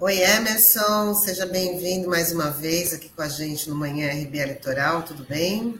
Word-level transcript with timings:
Oi, 0.00 0.20
Emerson, 0.20 1.14
seja 1.14 1.46
bem-vindo 1.46 2.08
mais 2.08 2.32
uma 2.32 2.50
vez 2.50 2.92
aqui 2.92 3.08
com 3.08 3.22
a 3.22 3.28
gente 3.28 3.68
no 3.68 3.76
Manhã 3.76 4.10
RB 4.10 4.38
Eleitoral, 4.38 5.02
tudo 5.02 5.24
bem? 5.24 5.78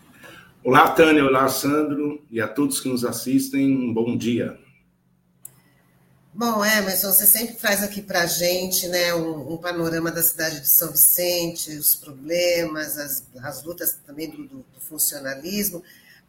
Olá, 0.62 0.90
Tânia, 0.90 1.24
olá, 1.24 1.48
Sandro, 1.48 2.22
e 2.30 2.40
a 2.40 2.48
todos 2.48 2.80
que 2.80 2.88
nos 2.88 3.04
assistem, 3.04 3.76
um 3.76 3.92
bom 3.92 4.16
dia. 4.16 4.58
Bom, 6.36 6.64
Emerson, 6.64 7.12
você 7.12 7.26
sempre 7.26 7.54
traz 7.54 7.80
aqui 7.80 8.02
para 8.02 8.22
a 8.22 8.26
gente 8.26 8.88
né, 8.88 9.14
um, 9.14 9.52
um, 9.52 9.56
panorama 9.56 10.10
da 10.10 10.20
cidade 10.20 10.58
de 10.58 10.68
São 10.68 10.90
Vicente, 10.90 11.70
os 11.76 11.94
problemas, 11.94 12.98
as, 12.98 13.24
as 13.40 13.62
lutas 13.62 14.00
também 14.04 14.28
do, 14.28 14.38
do, 14.38 14.56
do 14.56 14.80
funcionalismo. 14.80 15.80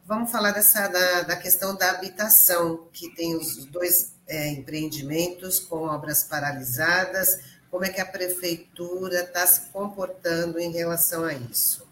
Vamos 0.06 0.30
falar 0.30 0.52
dessa, 0.52 0.86
da, 0.86 1.22
da, 1.22 1.34
questão 1.34 1.74
da 1.74 1.90
habitação, 1.90 2.86
que 2.92 3.12
tem 3.16 3.34
os 3.34 3.64
dois 3.64 4.14
é, 4.28 4.48
empreendimentos 4.52 5.58
com 5.58 5.88
obras 5.88 6.22
paralisadas. 6.22 7.40
Como 7.68 7.84
é 7.84 7.88
que 7.88 8.00
a 8.00 8.06
prefeitura 8.06 9.22
está 9.22 9.44
se 9.44 9.72
comportando 9.72 10.60
em 10.60 10.70
relação 10.70 11.24
a 11.24 11.34
isso? 11.34 11.84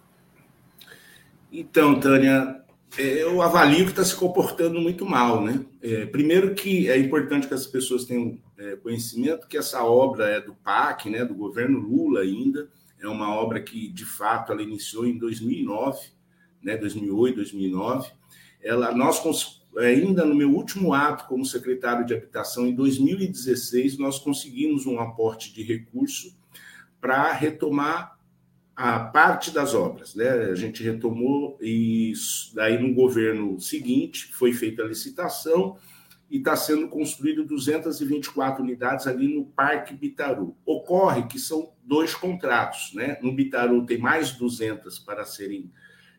Então, 1.51 1.99
Tânia, 1.99 2.64
eu 2.97 3.43
avalio 3.43 3.85
que 3.85 3.91
está 3.91 4.05
se 4.05 4.15
comportando 4.15 4.81
muito 4.81 5.05
mal, 5.05 5.43
né? 5.43 5.65
É, 5.83 6.07
primeiro 6.07 6.55
que 6.55 6.89
é 6.89 6.97
importante 6.97 7.49
que 7.49 7.55
as 7.55 7.67
pessoas 7.67 8.05
tenham 8.05 8.39
é, 8.57 8.77
conhecimento 8.77 9.49
que 9.49 9.57
essa 9.57 9.83
obra 9.85 10.29
é 10.29 10.41
do 10.41 10.55
PAC, 10.55 11.11
né, 11.11 11.25
do 11.25 11.35
governo 11.35 11.79
Lula 11.79 12.21
ainda, 12.21 12.69
é 13.01 13.09
uma 13.09 13.35
obra 13.35 13.61
que, 13.61 13.89
de 13.89 14.05
fato, 14.05 14.53
ela 14.53 14.63
iniciou 14.63 15.07
em 15.07 15.19
2009, 15.19 15.99
né, 16.63 16.77
2008, 16.77 17.37
2009. 17.37 18.11
Ela, 18.63 18.95
nós, 18.95 19.63
ainda 19.77 20.25
no 20.25 20.35
meu 20.35 20.51
último 20.51 20.95
ato 20.95 21.27
como 21.27 21.45
secretário 21.45 22.07
de 22.07 22.15
Habitação, 22.15 22.67
em 22.67 22.75
2016, 22.75 23.99
nós 23.99 24.19
conseguimos 24.19 24.87
um 24.87 24.99
aporte 25.01 25.53
de 25.53 25.63
recurso 25.63 26.35
para 27.01 27.33
retomar 27.33 28.14
a 28.77 28.99
parte 28.99 29.51
das 29.53 29.73
obras, 29.73 30.15
né? 30.15 30.29
A 30.29 30.55
gente 30.55 30.83
retomou 30.83 31.57
e 31.61 32.13
daí 32.55 32.81
no 32.81 32.93
governo 32.93 33.61
seguinte 33.61 34.33
foi 34.33 34.53
feita 34.53 34.83
a 34.83 34.87
licitação 34.87 35.77
e 36.29 36.39
está 36.39 36.57
sendo 36.57 36.89
construído 36.89 37.45
224 37.45 38.63
unidades 38.63 39.07
ali 39.07 39.33
no 39.33 39.45
Parque 39.45 39.95
Bitaru. 39.95 40.57
Ocorre 40.67 41.29
que 41.29 41.39
são 41.39 41.73
dois 41.85 42.15
contratos, 42.15 42.93
né? 42.95 43.17
No 43.23 43.33
Bitaru 43.33 43.87
tem 43.87 43.99
mais 43.99 44.33
200 44.33 44.99
para 44.99 45.25
serem 45.25 45.71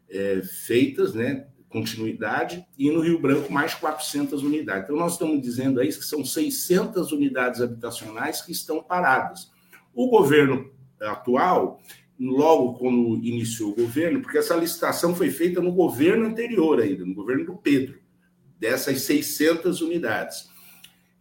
é, 0.10 0.42
feitas, 0.42 1.14
né? 1.14 1.48
Continuidade 1.68 2.66
e 2.78 2.90
no 2.90 3.02
Rio 3.02 3.20
Branco 3.20 3.52
mais 3.52 3.74
400 3.74 4.44
unidades. 4.44 4.86
Então 4.86 4.96
nós 4.96 5.14
estamos 5.14 5.42
dizendo 5.42 5.82
aí 5.82 5.88
que 5.88 6.06
são 6.06 6.24
600 6.24 7.12
unidades 7.12 7.60
habitacionais 7.60 8.42
que 8.42 8.54
estão 8.54 8.82
paradas. 8.82 9.52
O 9.94 10.10
governo 10.10 10.72
atual 11.02 11.82
logo 12.20 12.76
quando 12.76 13.18
iniciou 13.24 13.72
o 13.72 13.76
governo, 13.76 14.22
porque 14.22 14.38
essa 14.38 14.56
licitação 14.56 15.16
foi 15.16 15.30
feita 15.30 15.62
no 15.62 15.72
governo 15.72 16.26
anterior 16.26 16.80
ainda, 16.80 17.06
no 17.06 17.14
governo 17.14 17.46
do 17.46 17.56
Pedro, 17.58 18.00
dessas 18.60 19.02
600 19.02 19.82
unidades. 19.82 20.50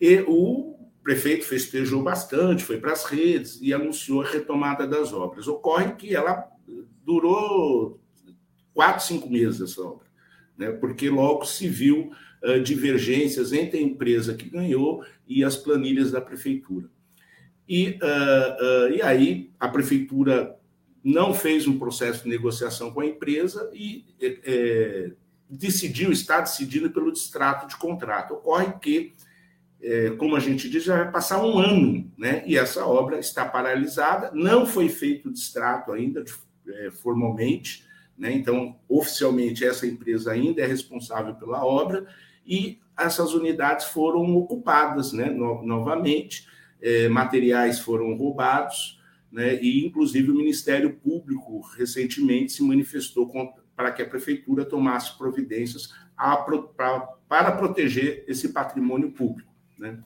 E 0.00 0.24
o 0.26 0.74
prefeito 1.02 1.44
festejou 1.44 2.02
bastante, 2.02 2.64
foi 2.64 2.78
para 2.78 2.92
as 2.92 3.04
redes 3.04 3.58
e 3.60 3.72
anunciou 3.72 4.22
a 4.22 4.26
retomada 4.26 4.86
das 4.86 5.12
obras. 5.12 5.46
Ocorre 5.46 5.94
que 5.94 6.14
ela 6.14 6.48
durou 7.04 8.00
quatro, 8.72 9.04
cinco 9.04 9.30
meses 9.30 9.60
essa 9.60 9.82
obra, 9.82 10.06
né? 10.56 10.72
porque 10.72 11.10
logo 11.10 11.44
se 11.44 11.68
viu 11.68 12.10
uh, 12.42 12.60
divergências 12.60 13.52
entre 13.52 13.78
a 13.78 13.82
empresa 13.82 14.34
que 14.34 14.48
ganhou 14.48 15.04
e 15.28 15.44
as 15.44 15.56
planilhas 15.56 16.10
da 16.10 16.20
prefeitura. 16.20 16.88
E, 17.68 17.98
uh, 18.02 18.88
uh, 18.88 18.92
e 18.92 19.02
aí 19.02 19.50
a 19.58 19.68
prefeitura 19.68 20.58
não 21.04 21.34
fez 21.34 21.68
um 21.68 21.78
processo 21.78 22.22
de 22.22 22.30
negociação 22.30 22.90
com 22.90 23.00
a 23.02 23.06
empresa 23.06 23.70
e 23.74 24.06
é, 24.18 24.38
é, 24.44 25.10
decidiu, 25.50 26.10
está 26.10 26.40
decidindo 26.40 26.90
pelo 26.90 27.12
distrato 27.12 27.68
de 27.68 27.76
contrato. 27.76 28.32
Ocorre 28.32 28.72
que, 28.80 29.12
é, 29.82 30.10
como 30.12 30.34
a 30.34 30.40
gente 30.40 30.66
diz, 30.70 30.82
já 30.82 30.96
vai 30.96 31.12
passar 31.12 31.44
um 31.44 31.58
ano, 31.58 32.10
né? 32.16 32.42
E 32.46 32.56
essa 32.56 32.86
obra 32.86 33.18
está 33.18 33.44
paralisada, 33.44 34.30
não 34.32 34.64
foi 34.64 34.88
feito 34.88 35.28
o 35.28 35.32
distrato 35.32 35.92
ainda 35.92 36.24
é, 36.66 36.90
formalmente, 36.90 37.84
né? 38.16 38.32
Então, 38.32 38.74
oficialmente, 38.88 39.62
essa 39.62 39.86
empresa 39.86 40.32
ainda 40.32 40.62
é 40.62 40.66
responsável 40.66 41.34
pela 41.34 41.62
obra 41.62 42.06
e 42.46 42.78
essas 42.98 43.34
unidades 43.34 43.86
foram 43.86 44.34
ocupadas, 44.36 45.12
né? 45.12 45.26
No, 45.26 45.62
novamente, 45.62 46.48
é, 46.80 47.10
materiais 47.10 47.78
foram 47.78 48.14
roubados 48.16 49.03
né? 49.34 49.60
e 49.60 49.84
inclusive 49.84 50.30
o 50.30 50.34
Ministério 50.36 50.94
Público 50.94 51.60
recentemente 51.76 52.52
se 52.52 52.62
manifestou 52.62 53.28
para 53.74 53.90
que 53.90 54.00
a 54.00 54.08
prefeitura 54.08 54.64
tomasse 54.64 55.18
providências 55.18 55.92
a, 56.16 56.36
para 56.36 57.52
proteger 57.52 58.24
esse 58.28 58.50
patrimônio 58.52 59.10
público. 59.10 59.52
Né? 59.76 59.98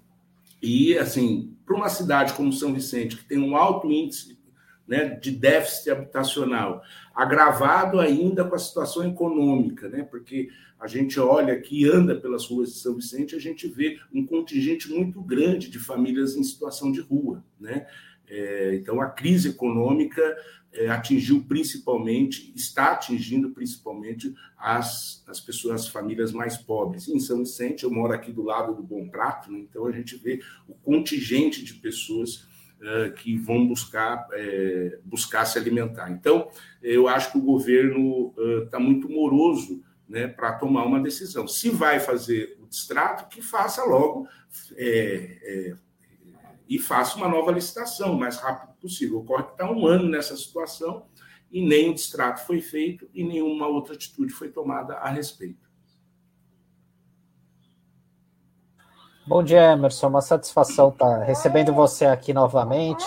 E, 0.62 0.96
assim, 0.96 1.54
para 1.66 1.76
uma 1.76 1.90
cidade 1.90 2.32
como 2.32 2.50
São 2.50 2.72
Vicente, 2.72 3.18
que 3.18 3.24
tem 3.26 3.38
um 3.38 3.54
alto 3.54 3.92
índice 3.92 4.38
né, 4.86 5.10
de 5.10 5.30
déficit 5.30 5.90
habitacional, 5.90 6.80
agravado 7.14 8.00
ainda 8.00 8.46
com 8.46 8.54
a 8.54 8.58
situação 8.58 9.06
econômica, 9.06 9.90
né, 9.90 10.04
porque 10.04 10.48
a 10.80 10.86
gente 10.86 11.20
olha 11.20 11.52
aqui, 11.52 11.86
anda 11.86 12.18
pelas 12.18 12.46
ruas 12.46 12.72
de 12.72 12.78
São 12.78 12.94
Vicente, 12.94 13.36
a 13.36 13.38
gente 13.38 13.68
vê 13.68 13.98
um 14.10 14.24
contingente 14.24 14.88
muito 14.88 15.20
grande 15.20 15.68
de 15.68 15.78
famílias 15.78 16.34
em 16.34 16.42
situação 16.42 16.90
de 16.90 17.00
rua. 17.02 17.44
Né? 17.60 17.86
É, 18.30 18.74
então, 18.74 19.00
a 19.00 19.08
crise 19.08 19.50
econômica 19.50 20.22
é, 20.72 20.88
atingiu 20.88 21.44
principalmente, 21.48 22.52
está 22.54 22.92
atingindo 22.92 23.50
principalmente 23.50 24.34
as, 24.56 25.24
as 25.26 25.40
pessoas, 25.40 25.82
as 25.82 25.88
famílias 25.88 26.32
mais 26.32 26.56
pobres. 26.56 27.08
Em 27.08 27.18
São 27.18 27.38
Vicente, 27.38 27.84
eu 27.84 27.90
moro 27.90 28.12
aqui 28.12 28.32
do 28.32 28.42
lado 28.42 28.74
do 28.74 28.82
Bom 28.82 29.08
Prato, 29.08 29.50
né? 29.50 29.58
então 29.60 29.86
a 29.86 29.92
gente 29.92 30.16
vê 30.16 30.40
o 30.68 30.74
contingente 30.74 31.64
de 31.64 31.74
pessoas 31.74 32.46
uh, 32.80 33.12
que 33.16 33.36
vão 33.36 33.66
buscar, 33.66 34.26
é, 34.32 34.98
buscar 35.04 35.44
se 35.46 35.58
alimentar. 35.58 36.10
Então, 36.10 36.50
eu 36.82 37.08
acho 37.08 37.32
que 37.32 37.38
o 37.38 37.42
governo 37.42 38.34
está 38.64 38.78
uh, 38.78 38.82
muito 38.82 39.08
moroso 39.08 39.82
né, 40.08 40.26
para 40.26 40.52
tomar 40.52 40.84
uma 40.84 41.00
decisão. 41.00 41.46
Se 41.46 41.70
vai 41.70 42.00
fazer 42.00 42.56
o 42.60 42.66
distrato, 42.66 43.28
que 43.28 43.42
faça 43.42 43.84
logo. 43.84 44.26
É, 44.76 45.38
é, 45.42 45.87
e 46.68 46.78
faça 46.78 47.16
uma 47.16 47.28
nova 47.28 47.50
licitação 47.50 48.12
o 48.12 48.18
mais 48.18 48.36
rápido 48.36 48.74
possível. 48.78 49.20
Ocorre 49.20 49.44
que 49.44 49.52
está 49.52 49.70
um 49.70 49.86
ano 49.86 50.08
nessa 50.08 50.36
situação 50.36 51.06
e 51.50 51.66
nem 51.66 51.90
o 51.90 51.94
distrato 51.94 52.46
foi 52.46 52.60
feito 52.60 53.08
e 53.14 53.24
nenhuma 53.24 53.66
outra 53.66 53.94
atitude 53.94 54.32
foi 54.32 54.50
tomada 54.50 54.94
a 54.94 55.08
respeito. 55.08 55.66
Bom 59.26 59.42
dia, 59.42 59.72
Emerson. 59.72 60.08
Uma 60.08 60.20
satisfação 60.20 60.90
estar 60.90 61.18
tá 61.18 61.24
recebendo 61.24 61.72
você 61.72 62.04
aqui 62.04 62.32
novamente. 62.32 63.06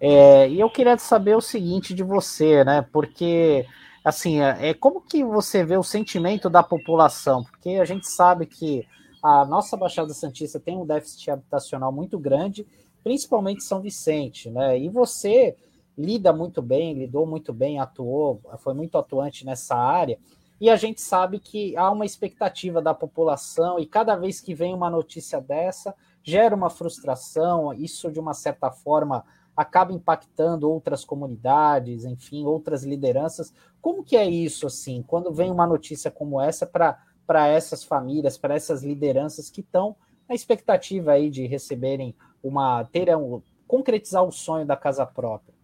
É, 0.00 0.48
e 0.48 0.60
eu 0.60 0.68
queria 0.68 0.98
saber 0.98 1.36
o 1.36 1.40
seguinte 1.40 1.94
de 1.94 2.02
você, 2.02 2.64
né? 2.64 2.86
Porque, 2.92 3.66
assim, 4.04 4.40
é, 4.40 4.70
é 4.70 4.74
como 4.74 5.00
que 5.00 5.24
você 5.24 5.64
vê 5.64 5.76
o 5.76 5.82
sentimento 5.82 6.50
da 6.50 6.62
população? 6.62 7.42
Porque 7.44 7.70
a 7.70 7.84
gente 7.84 8.06
sabe 8.08 8.46
que 8.46 8.86
a 9.24 9.42
nossa 9.46 9.74
Baixada 9.74 10.12
Santista 10.12 10.60
tem 10.60 10.76
um 10.76 10.84
déficit 10.84 11.30
habitacional 11.30 11.90
muito 11.90 12.18
grande, 12.18 12.66
principalmente 13.02 13.64
São 13.64 13.80
Vicente, 13.80 14.50
né? 14.50 14.78
E 14.78 14.90
você 14.90 15.56
lida 15.96 16.30
muito 16.30 16.60
bem, 16.60 16.92
lidou 16.92 17.26
muito 17.26 17.50
bem, 17.50 17.80
atuou, 17.80 18.42
foi 18.58 18.74
muito 18.74 18.98
atuante 18.98 19.46
nessa 19.46 19.74
área. 19.74 20.18
E 20.60 20.68
a 20.68 20.76
gente 20.76 21.00
sabe 21.00 21.38
que 21.38 21.74
há 21.74 21.90
uma 21.90 22.04
expectativa 22.04 22.82
da 22.82 22.92
população, 22.92 23.78
e 23.78 23.86
cada 23.86 24.14
vez 24.14 24.42
que 24.42 24.54
vem 24.54 24.74
uma 24.74 24.90
notícia 24.90 25.40
dessa, 25.40 25.94
gera 26.22 26.54
uma 26.54 26.68
frustração, 26.68 27.72
isso 27.72 28.12
de 28.12 28.20
uma 28.20 28.34
certa 28.34 28.70
forma 28.70 29.24
acaba 29.56 29.92
impactando 29.92 30.70
outras 30.70 31.02
comunidades, 31.02 32.04
enfim, 32.04 32.44
outras 32.44 32.84
lideranças. 32.84 33.54
Como 33.80 34.04
que 34.04 34.18
é 34.18 34.28
isso, 34.28 34.66
assim, 34.66 35.02
quando 35.06 35.32
vem 35.32 35.50
uma 35.50 35.66
notícia 35.66 36.10
como 36.10 36.38
essa 36.38 36.66
para 36.66 36.98
para 37.26 37.48
essas 37.48 37.84
famílias, 37.84 38.36
para 38.36 38.54
essas 38.54 38.82
lideranças 38.82 39.50
que 39.50 39.60
estão 39.60 39.96
na 40.28 40.34
expectativa 40.34 41.12
aí 41.12 41.30
de 41.30 41.46
receberem 41.46 42.14
uma 42.42 42.84
ter 42.84 43.14
um, 43.16 43.42
concretizar 43.66 44.24
o 44.24 44.32
sonho 44.32 44.66
da 44.66 44.76
casa 44.76 45.04
própria. 45.04 45.54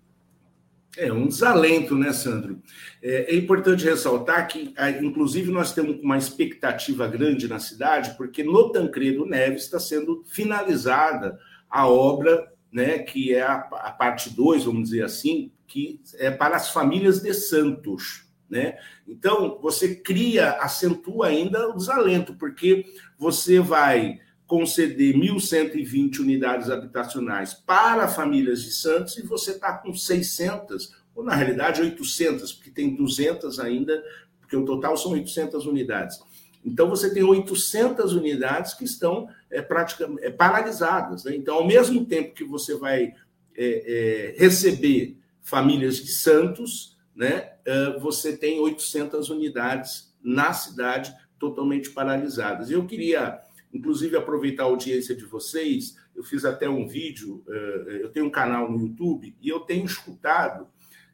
É 0.96 1.12
um 1.12 1.28
desalento, 1.28 1.94
né, 1.94 2.12
Sandro? 2.12 2.60
É, 3.00 3.32
é, 3.32 3.36
importante 3.36 3.84
ressaltar 3.84 4.48
que, 4.48 4.74
inclusive, 5.00 5.52
nós 5.52 5.72
temos 5.72 6.02
uma 6.02 6.18
expectativa 6.18 7.06
grande 7.06 7.46
na 7.46 7.60
cidade, 7.60 8.16
porque 8.16 8.42
no 8.42 8.72
Tancredo 8.72 9.24
Neves 9.24 9.62
está 9.62 9.78
sendo 9.78 10.24
finalizada 10.26 11.38
a 11.68 11.86
obra 11.86 12.52
né, 12.72 12.98
que 12.98 13.34
é 13.34 13.42
a, 13.42 13.54
a 13.54 13.90
parte 13.92 14.30
2, 14.30 14.64
vamos 14.64 14.90
dizer 14.90 15.04
assim, 15.04 15.52
que 15.66 16.00
é 16.14 16.30
para 16.30 16.56
as 16.56 16.70
famílias 16.70 17.20
de 17.20 17.32
santos. 17.34 18.29
Né? 18.50 18.76
Então, 19.06 19.58
você 19.62 19.94
cria, 19.94 20.52
acentua 20.54 21.28
ainda 21.28 21.68
o 21.68 21.76
desalento, 21.76 22.34
porque 22.34 22.84
você 23.16 23.60
vai 23.60 24.18
conceder 24.44 25.14
1.120 25.14 26.18
unidades 26.18 26.68
habitacionais 26.68 27.54
para 27.54 28.08
famílias 28.08 28.62
de 28.62 28.72
Santos 28.72 29.16
e 29.16 29.22
você 29.22 29.52
está 29.52 29.74
com 29.74 29.94
600, 29.94 30.92
ou 31.14 31.22
na 31.22 31.32
realidade 31.32 31.80
800, 31.80 32.52
porque 32.52 32.70
tem 32.70 32.96
200 32.96 33.60
ainda, 33.60 34.02
porque 34.40 34.56
o 34.56 34.64
total 34.64 34.96
são 34.96 35.12
800 35.12 35.66
unidades. 35.66 36.18
Então, 36.64 36.90
você 36.90 37.14
tem 37.14 37.22
800 37.22 38.12
unidades 38.12 38.74
que 38.74 38.84
estão 38.84 39.28
é, 39.48 39.62
praticamente 39.62 40.24
é, 40.24 40.30
paralisadas. 40.30 41.22
Né? 41.24 41.36
Então, 41.36 41.54
ao 41.54 41.66
mesmo 41.66 42.04
tempo 42.04 42.34
que 42.34 42.44
você 42.44 42.74
vai 42.74 43.14
é, 43.56 44.34
é 44.34 44.34
receber 44.36 45.16
famílias 45.40 45.96
de 45.96 46.10
Santos, 46.12 46.96
né, 47.14 47.52
é, 47.64 47.98
você 47.98 48.36
tem 48.36 48.60
800 48.60 49.30
unidades 49.30 50.14
na 50.22 50.52
cidade 50.52 51.14
totalmente 51.38 51.90
paralisadas. 51.90 52.70
Eu 52.70 52.86
queria 52.86 53.40
inclusive 53.72 54.16
aproveitar 54.16 54.64
a 54.64 54.66
audiência 54.66 55.14
de 55.14 55.24
vocês. 55.24 55.96
Eu 56.14 56.22
fiz 56.22 56.44
até 56.44 56.68
um 56.68 56.86
vídeo, 56.86 57.44
eh, 57.48 58.00
eu 58.02 58.08
tenho 58.10 58.26
um 58.26 58.30
canal 58.30 58.70
no 58.70 58.80
YouTube 58.80 59.34
e 59.40 59.48
eu 59.48 59.60
tenho 59.60 59.84
escutado 59.84 60.66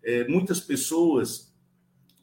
eh, 0.03 0.27
muitas 0.27 0.61
pessoas 0.61 1.55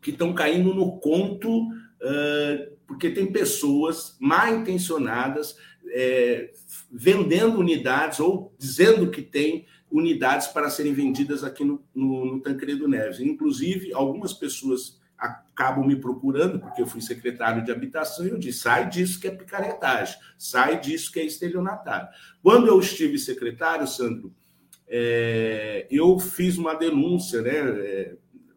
que 0.01 0.11
estão 0.11 0.33
caindo 0.33 0.73
no 0.73 0.99
conto, 0.99 1.69
eh, 2.01 2.71
porque 2.87 3.09
tem 3.09 3.31
pessoas 3.31 4.17
mal 4.19 4.53
intencionadas 4.53 5.55
vendendo 6.91 7.59
unidades 7.59 8.19
ou 8.19 8.51
dizendo 8.57 9.11
que 9.11 9.21
tem 9.21 9.67
unidades 9.93 10.47
para 10.47 10.71
serem 10.71 10.91
vendidas 10.91 11.43
aqui 11.43 11.63
no, 11.63 11.79
no, 11.93 12.25
no 12.25 12.39
Tancredo 12.41 12.87
Neves. 12.87 13.19
Inclusive, 13.19 13.93
algumas 13.93 14.33
pessoas 14.33 14.99
acabam 15.15 15.85
me 15.85 15.95
procurando, 15.95 16.59
porque 16.59 16.81
eu 16.81 16.87
fui 16.87 16.99
secretário 16.99 17.63
de 17.63 17.71
habitação, 17.71 18.25
e 18.25 18.29
eu 18.29 18.39
disse: 18.39 18.59
sai 18.59 18.89
disso 18.89 19.19
que 19.21 19.27
é 19.27 19.31
picaretagem, 19.31 20.17
sai 20.35 20.79
disso 20.79 21.11
que 21.11 21.19
é 21.19 21.25
estelionatário. 21.25 22.07
Quando 22.41 22.67
eu 22.67 22.79
estive 22.79 23.19
secretário, 23.19 23.87
Sandro, 23.87 24.33
é, 24.87 25.87
eu 25.91 26.19
fiz 26.19 26.57
uma 26.57 26.73
denúncia, 26.73 27.41
né, 27.43 27.51
é, 27.51 28.15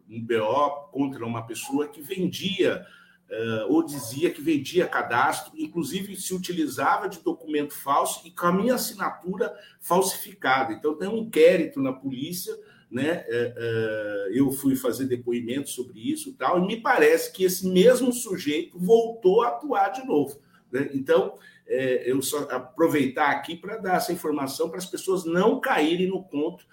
um 0.09 0.19
BO 0.19 0.89
contra 0.91 1.23
uma 1.23 1.45
pessoa 1.45 1.87
que 1.87 2.01
vendia. 2.01 2.83
Uh, 3.29 3.73
ou 3.73 3.83
dizia 3.83 4.31
que 4.31 4.41
vendia 4.41 4.87
cadastro, 4.87 5.51
inclusive 5.57 6.15
se 6.15 6.33
utilizava 6.33 7.09
de 7.09 7.19
documento 7.19 7.73
falso 7.73 8.25
e 8.25 8.31
com 8.31 8.45
a 8.45 8.53
minha 8.53 8.75
assinatura 8.75 9.53
falsificada. 9.81 10.71
Então, 10.71 10.95
tem 10.95 11.09
um 11.09 11.17
inquérito 11.17 11.81
na 11.81 11.91
polícia 11.91 12.57
né? 12.89 13.25
É, 13.27 13.53
é, 13.57 14.39
eu 14.39 14.51
fui 14.51 14.75
fazer 14.75 15.05
depoimento 15.05 15.69
sobre 15.69 15.99
isso 15.99 16.29
e 16.29 16.33
tal, 16.33 16.57
e 16.57 16.65
me 16.65 16.79
parece 16.79 17.31
que 17.31 17.43
esse 17.43 17.67
mesmo 17.67 18.13
sujeito 18.13 18.79
voltou 18.79 19.41
a 19.41 19.49
atuar 19.49 19.89
de 19.89 20.05
novo. 20.05 20.39
Né? 20.71 20.89
Então, 20.93 21.37
é, 21.67 22.09
eu 22.09 22.21
só 22.21 22.47
aproveitar 22.49 23.29
aqui 23.29 23.55
para 23.55 23.77
dar 23.77 23.97
essa 23.97 24.13
informação 24.13 24.69
para 24.69 24.77
as 24.77 24.85
pessoas 24.85 25.25
não 25.25 25.59
caírem 25.59 26.07
no 26.07 26.23
conto, 26.23 26.65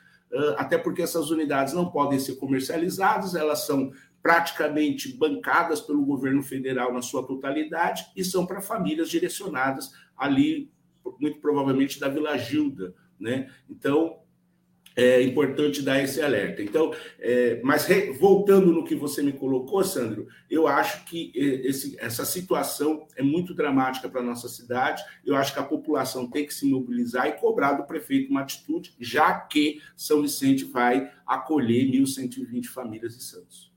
até 0.56 0.76
porque 0.76 1.00
essas 1.00 1.30
unidades 1.30 1.74
não 1.74 1.92
podem 1.92 2.18
ser 2.18 2.34
comercializadas, 2.34 3.36
elas 3.36 3.66
são 3.66 3.92
praticamente 4.24 5.14
bancadas 5.14 5.82
pelo 5.82 6.02
governo 6.02 6.42
federal 6.42 6.94
na 6.94 7.02
sua 7.02 7.26
totalidade 7.26 8.06
e 8.16 8.24
são 8.24 8.46
para 8.46 8.62
famílias 8.62 9.10
direcionadas 9.10 9.92
ali, 10.16 10.72
muito 11.20 11.40
provavelmente 11.40 12.00
da 12.00 12.08
Vila 12.08 12.38
Gilda. 12.38 12.94
Né? 13.20 13.50
Então, 13.68 14.20
é 14.96 15.20
importante 15.20 15.82
dar 15.82 16.02
esse 16.02 16.22
alerta. 16.22 16.62
Então, 16.62 16.94
é, 17.18 17.60
mas 17.62 17.84
re, 17.84 18.12
voltando 18.12 18.72
no 18.72 18.82
que 18.82 18.94
você 18.94 19.22
me 19.22 19.32
colocou, 19.34 19.84
Sandro, 19.84 20.26
eu 20.48 20.66
acho 20.66 21.04
que 21.04 21.30
esse, 21.34 21.94
essa 22.00 22.24
situação 22.24 23.06
é 23.16 23.22
muito 23.22 23.52
dramática 23.52 24.08
para 24.08 24.22
a 24.22 24.24
nossa 24.24 24.48
cidade. 24.48 25.04
Eu 25.22 25.36
acho 25.36 25.52
que 25.52 25.60
a 25.60 25.64
população 25.64 26.30
tem 26.30 26.46
que 26.46 26.54
se 26.54 26.64
mobilizar 26.64 27.26
e 27.26 27.32
cobrar 27.32 27.74
do 27.74 27.84
prefeito 27.84 28.30
uma 28.30 28.40
atitude, 28.40 28.94
já 28.98 29.34
que 29.34 29.82
São 29.94 30.22
Vicente 30.22 30.64
vai 30.64 31.12
acolher 31.26 31.84
1.120 31.90 32.68
famílias 32.68 33.18
de 33.18 33.22
Santos. 33.22 33.73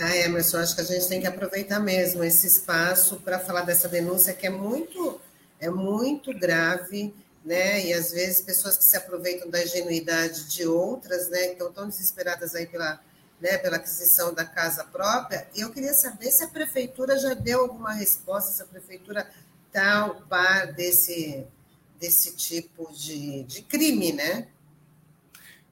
Ah, 0.00 0.16
Emerson, 0.16 0.58
acho 0.58 0.74
que 0.74 0.80
a 0.80 0.84
gente 0.84 1.08
tem 1.08 1.20
que 1.20 1.26
aproveitar 1.26 1.80
mesmo 1.80 2.22
esse 2.22 2.46
espaço 2.46 3.16
para 3.16 3.38
falar 3.38 3.62
dessa 3.62 3.88
denúncia 3.88 4.32
que 4.32 4.46
é 4.46 4.50
muito, 4.50 5.20
é 5.58 5.68
muito 5.68 6.32
grave 6.38 7.12
né? 7.48 7.86
E 7.86 7.94
às 7.94 8.12
vezes 8.12 8.42
pessoas 8.42 8.76
que 8.76 8.84
se 8.84 8.96
aproveitam 8.96 9.48
da 9.48 9.62
ingenuidade 9.62 10.44
de 10.48 10.66
outras, 10.66 11.30
né? 11.30 11.46
Que 11.46 11.52
estão 11.52 11.72
tão 11.72 11.88
desesperadas 11.88 12.54
aí 12.54 12.66
pela, 12.66 13.00
né, 13.40 13.56
pela 13.56 13.76
aquisição 13.76 14.34
da 14.34 14.44
casa 14.44 14.84
própria. 14.84 15.48
E 15.54 15.60
eu 15.60 15.70
queria 15.72 15.94
saber 15.94 16.30
se 16.30 16.44
a 16.44 16.48
prefeitura 16.48 17.18
já 17.18 17.32
deu 17.32 17.60
alguma 17.60 17.94
resposta, 17.94 18.52
se 18.52 18.62
a 18.62 18.66
prefeitura 18.66 19.26
está 19.66 20.00
ao 20.00 20.16
par 20.22 20.74
desse, 20.74 21.46
desse 21.98 22.36
tipo 22.36 22.92
de, 22.92 23.44
de 23.44 23.62
crime, 23.62 24.12
né? 24.12 24.48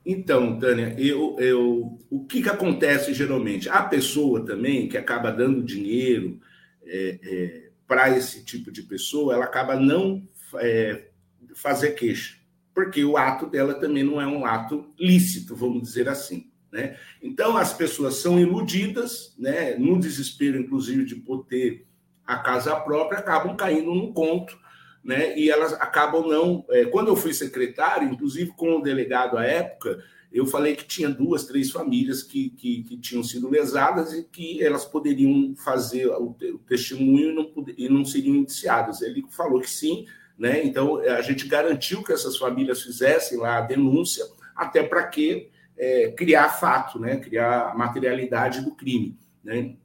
Então, 0.09 0.57
Tânia, 0.57 0.95
eu, 0.97 1.35
eu, 1.41 1.99
o 2.09 2.25
que, 2.25 2.41
que 2.41 2.49
acontece 2.49 3.13
geralmente? 3.13 3.69
A 3.69 3.83
pessoa 3.83 4.47
também 4.47 4.89
que 4.89 4.97
acaba 4.97 5.33
dando 5.33 5.65
dinheiro 5.65 6.41
é, 6.85 7.19
é, 7.21 7.71
para 7.89 8.17
esse 8.17 8.45
tipo 8.45 8.71
de 8.71 8.85
pessoa, 8.85 9.35
ela 9.35 9.47
acaba 9.47 9.75
não 9.75 10.23
é, 10.61 11.09
fazer 11.57 11.91
queixa, 11.95 12.37
porque 12.73 13.05
o 13.05 13.17
ato 13.17 13.47
dela 13.47 13.75
também 13.75 14.05
não 14.05 14.21
é 14.21 14.27
um 14.29 14.47
ato 14.47 14.95
lícito, 14.97 15.57
vamos 15.57 15.83
dizer 15.83 16.09
assim. 16.09 16.53
Né? 16.71 16.97
Então, 17.21 17.57
as 17.57 17.73
pessoas 17.73 18.19
são 18.19 18.39
iludidas, 18.39 19.35
né? 19.37 19.75
no 19.77 19.99
desespero, 19.99 20.57
inclusive, 20.57 21.05
de 21.05 21.17
poder 21.17 21.85
a 22.25 22.37
casa 22.39 22.77
própria, 22.77 23.19
acabam 23.19 23.57
caindo 23.57 23.93
num 23.93 24.13
conto, 24.13 24.57
né? 25.07 25.39
e 25.39 25.49
elas 25.49 25.73
acabam 25.75 26.27
não. 26.27 26.65
É, 26.69 26.85
quando 26.87 27.09
eu 27.09 27.17
fui 27.17 27.33
secretário, 27.33 28.09
inclusive 28.09 28.51
com 28.57 28.77
o 28.77 28.83
delegado 28.83 29.39
à 29.39 29.45
época, 29.45 30.03
eu 30.33 30.45
falei 30.45 30.75
que 30.75 30.85
tinha 30.85 31.09
duas, 31.09 31.45
três 31.45 31.71
famílias 31.71 32.23
que, 32.23 32.51
que, 32.51 32.83
que 32.83 32.99
tinham 32.99 33.23
sido 33.23 33.49
lesadas 33.49 34.13
e 34.13 34.25
que 34.25 34.63
elas 34.63 34.85
poderiam 34.85 35.55
fazer 35.57 36.09
o, 36.09 36.37
testemunho 36.67 37.31
e 37.31 37.35
não, 37.35 37.65
e 37.79 37.89
não 37.89 38.05
seriam 38.05 38.35
indiciadas. 38.35 39.01
Ele 39.01 39.25
falou 39.31 39.61
que 39.61 39.71
sim, 39.71 40.05
né? 40.37 40.63
Então, 40.65 40.99
a 40.99 41.23
gente 41.23 41.47
garantiu 41.47 42.03
que 42.03 42.13
essas 42.13 42.37
famílias 42.37 42.83
fizessem 42.83 43.39
lá 43.39 43.59
a 43.59 43.63
denúncia, 43.63 44.27
até 44.55 44.83
para 44.83 45.07
que 45.07 45.49
é, 45.79 46.11
criar 46.11 46.49
fato, 46.49 46.99
né? 46.99 47.17
criar 47.17 47.71
a 47.71 47.75
materialidade 47.75 48.61
do 48.61 48.75
crime. 48.75 49.17
Né? 49.43 49.77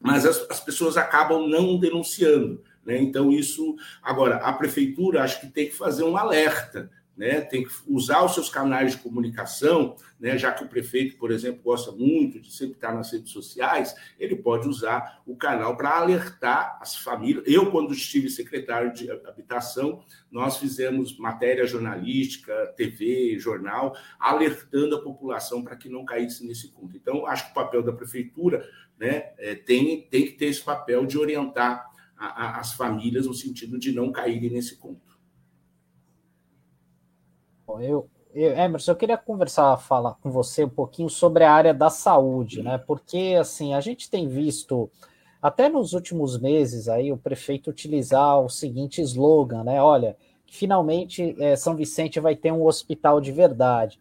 Mas 0.00 0.26
as, 0.26 0.44
as 0.50 0.60
pessoas 0.60 0.96
acabam 0.96 1.48
não 1.48 1.78
denunciando. 1.78 2.62
Né? 2.84 2.98
Então, 2.98 3.30
isso. 3.30 3.76
Agora, 4.02 4.36
a 4.36 4.52
prefeitura 4.52 5.22
acho 5.22 5.40
que 5.40 5.46
tem 5.46 5.66
que 5.66 5.74
fazer 5.74 6.04
um 6.04 6.16
alerta 6.16 6.90
né, 7.16 7.40
tem 7.40 7.64
que 7.64 7.70
usar 7.86 8.24
os 8.24 8.34
seus 8.34 8.48
canais 8.48 8.92
de 8.92 8.98
comunicação, 8.98 9.96
né, 10.18 10.36
já 10.36 10.50
que 10.52 10.64
o 10.64 10.68
prefeito, 10.68 11.16
por 11.16 11.30
exemplo, 11.30 11.62
gosta 11.62 11.92
muito 11.92 12.40
de 12.40 12.52
sempre 12.52 12.74
estar 12.74 12.92
nas 12.92 13.12
redes 13.12 13.30
sociais, 13.30 13.94
ele 14.18 14.36
pode 14.36 14.68
usar 14.68 15.22
o 15.26 15.36
canal 15.36 15.76
para 15.76 15.96
alertar 15.96 16.78
as 16.80 16.96
famílias. 16.96 17.44
Eu, 17.46 17.70
quando 17.70 17.92
estive 17.92 18.28
secretário 18.28 18.92
de 18.92 19.10
habitação, 19.10 20.02
nós 20.30 20.56
fizemos 20.56 21.16
matéria 21.16 21.66
jornalística, 21.66 22.72
TV, 22.76 23.38
jornal, 23.38 23.96
alertando 24.18 24.96
a 24.96 25.02
população 25.02 25.62
para 25.62 25.76
que 25.76 25.88
não 25.88 26.04
caísse 26.04 26.44
nesse 26.44 26.68
conto. 26.68 26.96
Então, 26.96 27.26
acho 27.26 27.46
que 27.46 27.50
o 27.52 27.54
papel 27.54 27.82
da 27.82 27.92
prefeitura 27.92 28.68
né, 28.98 29.32
é, 29.38 29.54
tem, 29.54 30.02
tem 30.10 30.24
que 30.26 30.32
ter 30.32 30.46
esse 30.46 30.62
papel 30.62 31.06
de 31.06 31.18
orientar 31.18 31.93
a, 32.16 32.26
a, 32.26 32.60
as 32.60 32.72
famílias 32.72 33.26
no 33.26 33.34
sentido 33.34 33.78
de 33.78 33.92
não 33.92 34.12
caírem 34.12 34.50
nesse 34.50 34.76
conto. 34.76 35.14
Eu, 37.80 38.08
eu, 38.34 38.52
Emerson, 38.56 38.92
eu 38.92 38.96
queria 38.96 39.16
conversar, 39.16 39.76
falar 39.78 40.14
com 40.14 40.30
você 40.30 40.64
um 40.64 40.68
pouquinho 40.68 41.08
sobre 41.08 41.44
a 41.44 41.52
área 41.52 41.74
da 41.74 41.90
saúde, 41.90 42.62
né? 42.62 42.78
Porque 42.78 43.36
assim 43.38 43.74
a 43.74 43.80
gente 43.80 44.10
tem 44.10 44.28
visto 44.28 44.90
até 45.40 45.68
nos 45.68 45.92
últimos 45.92 46.38
meses 46.38 46.88
aí 46.88 47.12
o 47.12 47.16
prefeito 47.16 47.70
utilizar 47.70 48.40
o 48.40 48.48
seguinte 48.48 49.00
slogan, 49.02 49.64
né? 49.64 49.82
Olha, 49.82 50.16
finalmente 50.46 51.34
é, 51.38 51.56
São 51.56 51.74
Vicente 51.74 52.20
vai 52.20 52.36
ter 52.36 52.52
um 52.52 52.64
hospital 52.64 53.20
de 53.20 53.32
verdade. 53.32 53.98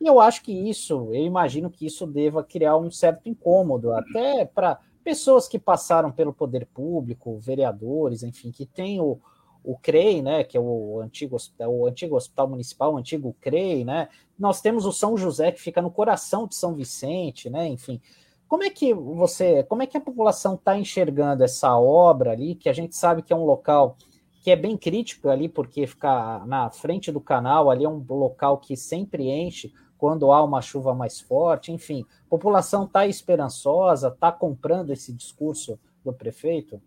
E 0.00 0.06
eu 0.06 0.20
acho 0.20 0.42
que 0.42 0.52
isso, 0.52 1.08
eu 1.14 1.24
imagino 1.24 1.70
que 1.70 1.86
isso 1.86 2.06
deva 2.06 2.44
criar 2.44 2.76
um 2.76 2.90
certo 2.90 3.28
incômodo, 3.28 3.92
até 3.92 4.44
para 4.44 4.78
pessoas 5.04 5.46
que 5.46 5.58
passaram 5.58 6.10
pelo 6.10 6.32
poder 6.32 6.66
público, 6.66 7.38
vereadores, 7.38 8.22
enfim, 8.22 8.50
que 8.50 8.64
têm 8.64 9.00
o, 9.00 9.20
o 9.62 9.76
CREI, 9.76 10.22
né, 10.22 10.42
que 10.42 10.56
é 10.56 10.60
o 10.60 11.00
antigo 11.00 11.36
hospital, 11.36 11.72
o 11.72 11.86
antigo 11.86 12.16
hospital 12.16 12.48
municipal, 12.48 12.94
o 12.94 12.96
antigo 12.96 13.36
CREI, 13.40 13.84
né? 13.84 14.08
Nós 14.38 14.60
temos 14.60 14.86
o 14.86 14.92
São 14.92 15.16
José 15.16 15.52
que 15.52 15.60
fica 15.60 15.82
no 15.82 15.90
coração 15.90 16.46
de 16.46 16.56
São 16.56 16.74
Vicente, 16.74 17.50
né? 17.50 17.68
Enfim, 17.68 18.00
como 18.48 18.64
é 18.64 18.70
que 18.70 18.94
você, 18.94 19.62
como 19.64 19.82
é 19.82 19.86
que 19.86 19.96
a 19.96 20.00
população 20.00 20.54
está 20.54 20.76
enxergando 20.78 21.44
essa 21.44 21.76
obra 21.78 22.32
ali, 22.32 22.54
que 22.54 22.68
a 22.68 22.72
gente 22.72 22.96
sabe 22.96 23.22
que 23.22 23.32
é 23.32 23.36
um 23.36 23.44
local 23.44 23.96
que 24.42 24.50
é 24.50 24.56
bem 24.56 24.76
crítico 24.76 25.28
ali, 25.28 25.48
porque 25.48 25.86
ficar 25.86 26.46
na 26.46 26.70
frente 26.70 27.10
do 27.10 27.20
canal 27.20 27.70
ali 27.70 27.84
é 27.84 27.88
um 27.88 28.04
local 28.08 28.58
que 28.58 28.76
sempre 28.76 29.30
enche 29.30 29.72
quando 30.04 30.30
há 30.30 30.44
uma 30.44 30.60
chuva 30.60 30.94
mais 30.94 31.18
forte, 31.18 31.72
enfim. 31.72 32.04
A 32.26 32.28
população 32.28 32.84
está 32.84 33.06
esperançosa, 33.06 34.08
está 34.08 34.30
comprando 34.30 34.92
esse 34.92 35.14
discurso 35.14 35.80
do 36.04 36.12
prefeito? 36.12 36.78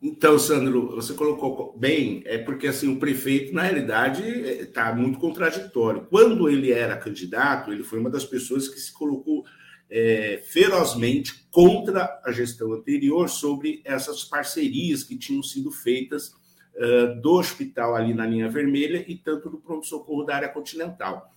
Então, 0.00 0.38
Sandro, 0.38 0.96
você 0.96 1.12
colocou 1.12 1.76
bem, 1.76 2.22
é 2.24 2.38
porque 2.38 2.66
assim 2.66 2.90
o 2.90 2.98
prefeito, 2.98 3.52
na 3.52 3.60
realidade, 3.60 4.22
está 4.22 4.94
muito 4.94 5.18
contraditório. 5.18 6.06
Quando 6.08 6.48
ele 6.48 6.72
era 6.72 6.96
candidato, 6.96 7.70
ele 7.70 7.82
foi 7.82 7.98
uma 7.98 8.08
das 8.08 8.24
pessoas 8.24 8.68
que 8.68 8.80
se 8.80 8.90
colocou 8.90 9.44
é, 9.90 10.42
ferozmente 10.46 11.46
contra 11.50 12.22
a 12.24 12.32
gestão 12.32 12.72
anterior 12.72 13.28
sobre 13.28 13.82
essas 13.84 14.24
parcerias 14.24 15.04
que 15.04 15.18
tinham 15.18 15.42
sido 15.42 15.70
feitas 15.70 16.28
uh, 16.28 17.20
do 17.20 17.32
hospital 17.32 17.94
ali 17.94 18.14
na 18.14 18.26
linha 18.26 18.48
vermelha 18.48 19.04
e 19.06 19.14
tanto 19.14 19.50
do 19.50 19.58
pronto-socorro 19.58 20.24
da 20.24 20.36
área 20.36 20.48
continental. 20.48 21.30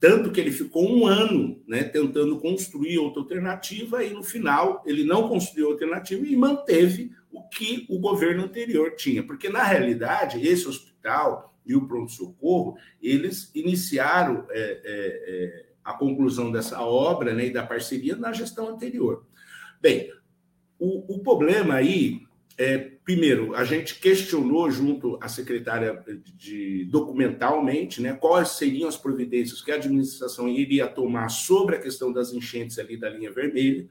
Tanto 0.00 0.30
que 0.30 0.40
ele 0.40 0.52
ficou 0.52 0.88
um 0.88 1.06
ano 1.06 1.60
né, 1.66 1.82
tentando 1.82 2.38
construir 2.38 2.98
outra 2.98 3.20
alternativa 3.20 4.04
e 4.04 4.10
no 4.10 4.22
final 4.22 4.82
ele 4.86 5.02
não 5.02 5.28
construiu 5.28 5.70
alternativa 5.70 6.24
e 6.24 6.36
manteve 6.36 7.10
o 7.32 7.42
que 7.48 7.84
o 7.88 7.98
governo 7.98 8.44
anterior 8.44 8.94
tinha. 8.94 9.22
Porque, 9.22 9.48
na 9.48 9.64
realidade, 9.64 10.46
esse 10.46 10.68
hospital 10.68 11.54
e 11.66 11.74
o 11.74 11.86
pronto-socorro, 11.86 12.76
eles 13.02 13.50
iniciaram 13.54 14.46
é, 14.50 14.60
é, 14.60 14.80
é, 14.84 15.66
a 15.84 15.92
conclusão 15.92 16.50
dessa 16.50 16.80
obra 16.80 17.34
né, 17.34 17.46
e 17.46 17.52
da 17.52 17.66
parceria 17.66 18.16
na 18.16 18.32
gestão 18.32 18.68
anterior. 18.68 19.26
Bem, 19.80 20.10
o, 20.78 21.16
o 21.16 21.18
problema 21.18 21.74
aí 21.74 22.22
é, 22.56 22.92
primeiro, 23.08 23.54
a 23.54 23.64
gente 23.64 23.98
questionou 23.98 24.70
junto 24.70 25.18
à 25.22 25.28
secretária 25.28 25.98
de 26.36 26.84
documentalmente, 26.90 28.02
né, 28.02 28.12
quais 28.12 28.50
seriam 28.50 28.86
as 28.86 28.98
providências 28.98 29.62
que 29.62 29.72
a 29.72 29.76
administração 29.76 30.46
iria 30.46 30.86
tomar 30.86 31.30
sobre 31.30 31.76
a 31.76 31.80
questão 31.80 32.12
das 32.12 32.34
enchentes 32.34 32.78
ali 32.78 32.98
da 32.98 33.08
linha 33.08 33.32
vermelha. 33.32 33.88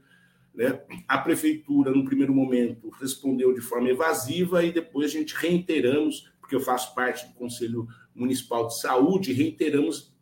Né? 0.54 0.80
A 1.08 1.18
prefeitura, 1.18 1.90
no 1.90 2.04
primeiro 2.04 2.32
momento, 2.32 2.90
respondeu 2.90 3.52
de 3.52 3.60
forma 3.60 3.88
evasiva 3.88 4.62
e 4.62 4.70
depois 4.70 5.06
a 5.06 5.14
gente 5.18 5.34
reiteramos, 5.34 6.30
porque 6.40 6.54
eu 6.54 6.60
faço 6.60 6.94
parte 6.94 7.26
do 7.26 7.34
Conselho 7.34 7.88
Municipal 8.14 8.68
de 8.68 8.80
Saúde, 8.80 9.32
reiteramos 9.32 10.14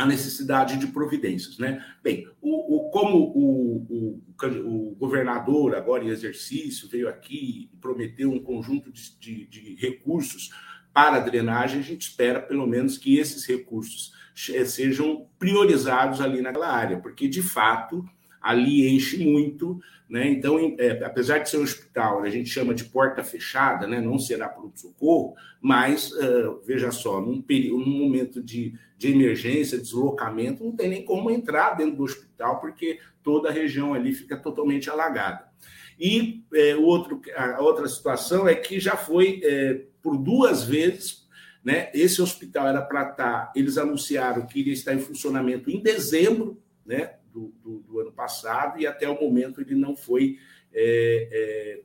a 0.00 0.06
necessidade 0.06 0.78
de 0.78 0.86
providências. 0.86 1.58
Né? 1.58 1.84
Bem, 2.02 2.26
o, 2.40 2.76
o 2.76 2.90
como 2.90 3.18
o, 3.18 3.76
o, 3.88 4.22
o, 4.64 4.96
governador, 4.96 5.74
agora 5.74 6.02
em 6.02 6.08
exercício, 6.08 6.88
veio 6.88 7.08
aqui 7.08 7.68
e 7.72 7.76
prometeu 7.76 8.30
um 8.32 8.42
conjunto 8.42 8.90
de, 8.90 9.14
de, 9.18 9.46
de 9.46 9.74
recursos 9.74 10.50
para 10.92 11.16
a 11.16 11.20
drenagem, 11.20 11.80
a 11.80 11.84
gente 11.84 12.02
espera 12.02 12.40
pelo 12.40 12.66
menos 12.66 12.98
que 12.98 13.18
esses 13.18 13.44
recursos 13.44 14.12
sejam 14.66 15.28
priorizados 15.38 16.20
ali 16.20 16.40
naquela 16.40 16.72
área, 16.72 16.98
porque 16.98 17.28
de 17.28 17.42
fato 17.42 18.04
ali 18.40 18.88
enche 18.88 19.18
muito, 19.18 19.80
né? 20.08 20.28
Então, 20.28 20.58
é, 20.78 21.04
apesar 21.04 21.38
de 21.38 21.50
ser 21.50 21.58
um 21.58 21.62
hospital, 21.62 22.22
a 22.22 22.30
gente 22.30 22.48
chama 22.48 22.74
de 22.74 22.84
porta 22.84 23.22
fechada, 23.22 23.86
né? 23.86 24.00
Não 24.00 24.18
será 24.18 24.48
pronto-socorro, 24.48 25.34
mas 25.60 26.10
uh, 26.12 26.60
veja 26.66 26.90
só, 26.90 27.20
num, 27.20 27.40
período, 27.40 27.84
num 27.84 27.98
momento 27.98 28.42
de, 28.42 28.74
de 28.96 29.12
emergência, 29.12 29.78
deslocamento, 29.78 30.64
não 30.64 30.72
tem 30.72 30.88
nem 30.88 31.04
como 31.04 31.30
entrar 31.30 31.76
dentro 31.76 31.96
do 31.96 32.04
hospital, 32.04 32.60
porque 32.60 32.98
toda 33.22 33.48
a 33.50 33.52
região 33.52 33.94
ali 33.94 34.12
fica 34.12 34.36
totalmente 34.36 34.88
alagada. 34.90 35.48
E 35.98 36.42
é, 36.54 36.74
outro, 36.76 37.20
a 37.36 37.60
outra 37.60 37.86
situação 37.86 38.48
é 38.48 38.54
que 38.54 38.80
já 38.80 38.96
foi 38.96 39.40
é, 39.44 39.82
por 40.02 40.16
duas 40.16 40.64
vezes 40.64 41.20
né? 41.62 41.90
Esse 41.92 42.22
hospital 42.22 42.68
era 42.68 42.82
para 42.82 43.02
estar, 43.02 43.14
tá, 43.16 43.52
eles 43.54 43.76
anunciaram 43.76 44.46
que 44.46 44.60
iria 44.60 44.72
estar 44.72 44.94
em 44.94 44.98
funcionamento 44.98 45.70
em 45.70 45.80
dezembro, 45.80 46.60
né? 46.84 47.16
Do, 47.32 47.52
do, 47.62 47.78
do, 47.80 48.00
ano 48.00 48.12
passado 48.12 48.80
e 48.80 48.86
até 48.86 49.08
o 49.08 49.20
momento 49.20 49.60
ele 49.60 49.74
não 49.74 49.96
foi 49.96 50.38
é, 50.72 51.28
é, 51.30 51.80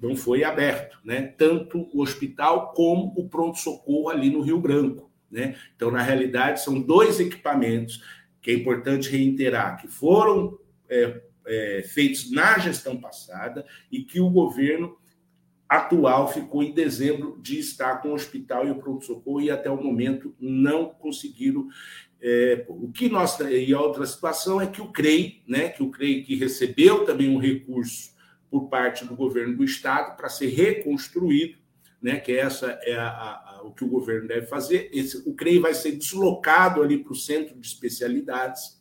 não 0.00 0.16
foi 0.16 0.42
aberto, 0.44 0.98
né? 1.04 1.34
Tanto 1.36 1.88
o 1.92 2.02
hospital 2.02 2.72
como 2.72 3.12
o 3.16 3.28
pronto-socorro 3.28 4.08
ali 4.08 4.30
no 4.30 4.40
Rio 4.40 4.58
Branco, 4.58 5.10
né? 5.30 5.56
Então, 5.76 5.90
na 5.90 6.02
realidade, 6.02 6.62
são 6.62 6.80
dois 6.80 7.20
equipamentos 7.20 8.02
que 8.40 8.50
é 8.50 8.54
importante 8.54 9.10
reiterar 9.10 9.80
que 9.80 9.88
foram 9.88 10.58
é, 10.88 11.20
é 11.46 11.82
feitos 11.82 12.30
na 12.30 12.58
gestão 12.58 12.98
passada 12.98 13.66
e 13.92 14.02
que 14.02 14.20
o 14.20 14.30
governo 14.30 14.96
atual 15.68 16.26
ficou 16.26 16.64
em 16.64 16.72
dezembro 16.72 17.38
de 17.40 17.60
estar 17.60 18.02
com 18.02 18.08
o 18.08 18.14
hospital 18.14 18.66
e 18.66 18.72
o 18.72 18.80
pronto-socorro 18.80 19.40
e 19.40 19.52
até 19.52 19.70
o 19.70 19.80
momento 19.80 20.34
não 20.40 20.88
conseguiram 20.88 21.68
é, 22.22 22.66
o 22.68 22.90
que 22.92 23.08
nós 23.08 23.38
e 23.40 23.72
a 23.72 23.80
outra 23.80 24.04
situação 24.04 24.60
é 24.60 24.66
que 24.66 24.82
o 24.82 24.92
CREI, 24.92 25.42
né, 25.48 25.70
que 25.70 25.82
o 25.82 25.90
CREI 25.90 26.22
que 26.22 26.34
recebeu 26.34 27.04
também 27.04 27.28
um 27.28 27.38
recurso 27.38 28.14
por 28.50 28.68
parte 28.68 29.06
do 29.06 29.16
governo 29.16 29.56
do 29.56 29.64
estado 29.64 30.16
para 30.16 30.28
ser 30.28 30.48
reconstruído, 30.48 31.58
né, 32.02 32.18
que 32.18 32.32
essa 32.32 32.78
é 32.82 32.94
a, 32.94 33.08
a, 33.08 33.62
o 33.64 33.72
que 33.72 33.84
o 33.84 33.88
governo 33.88 34.28
deve 34.28 34.46
fazer. 34.46 34.90
Esse, 34.92 35.28
o 35.28 35.34
CREI 35.34 35.58
vai 35.60 35.72
ser 35.72 35.92
deslocado 35.92 36.82
ali 36.82 36.98
para 36.98 37.12
o 37.12 37.16
centro 37.16 37.58
de 37.58 37.66
especialidades, 37.66 38.78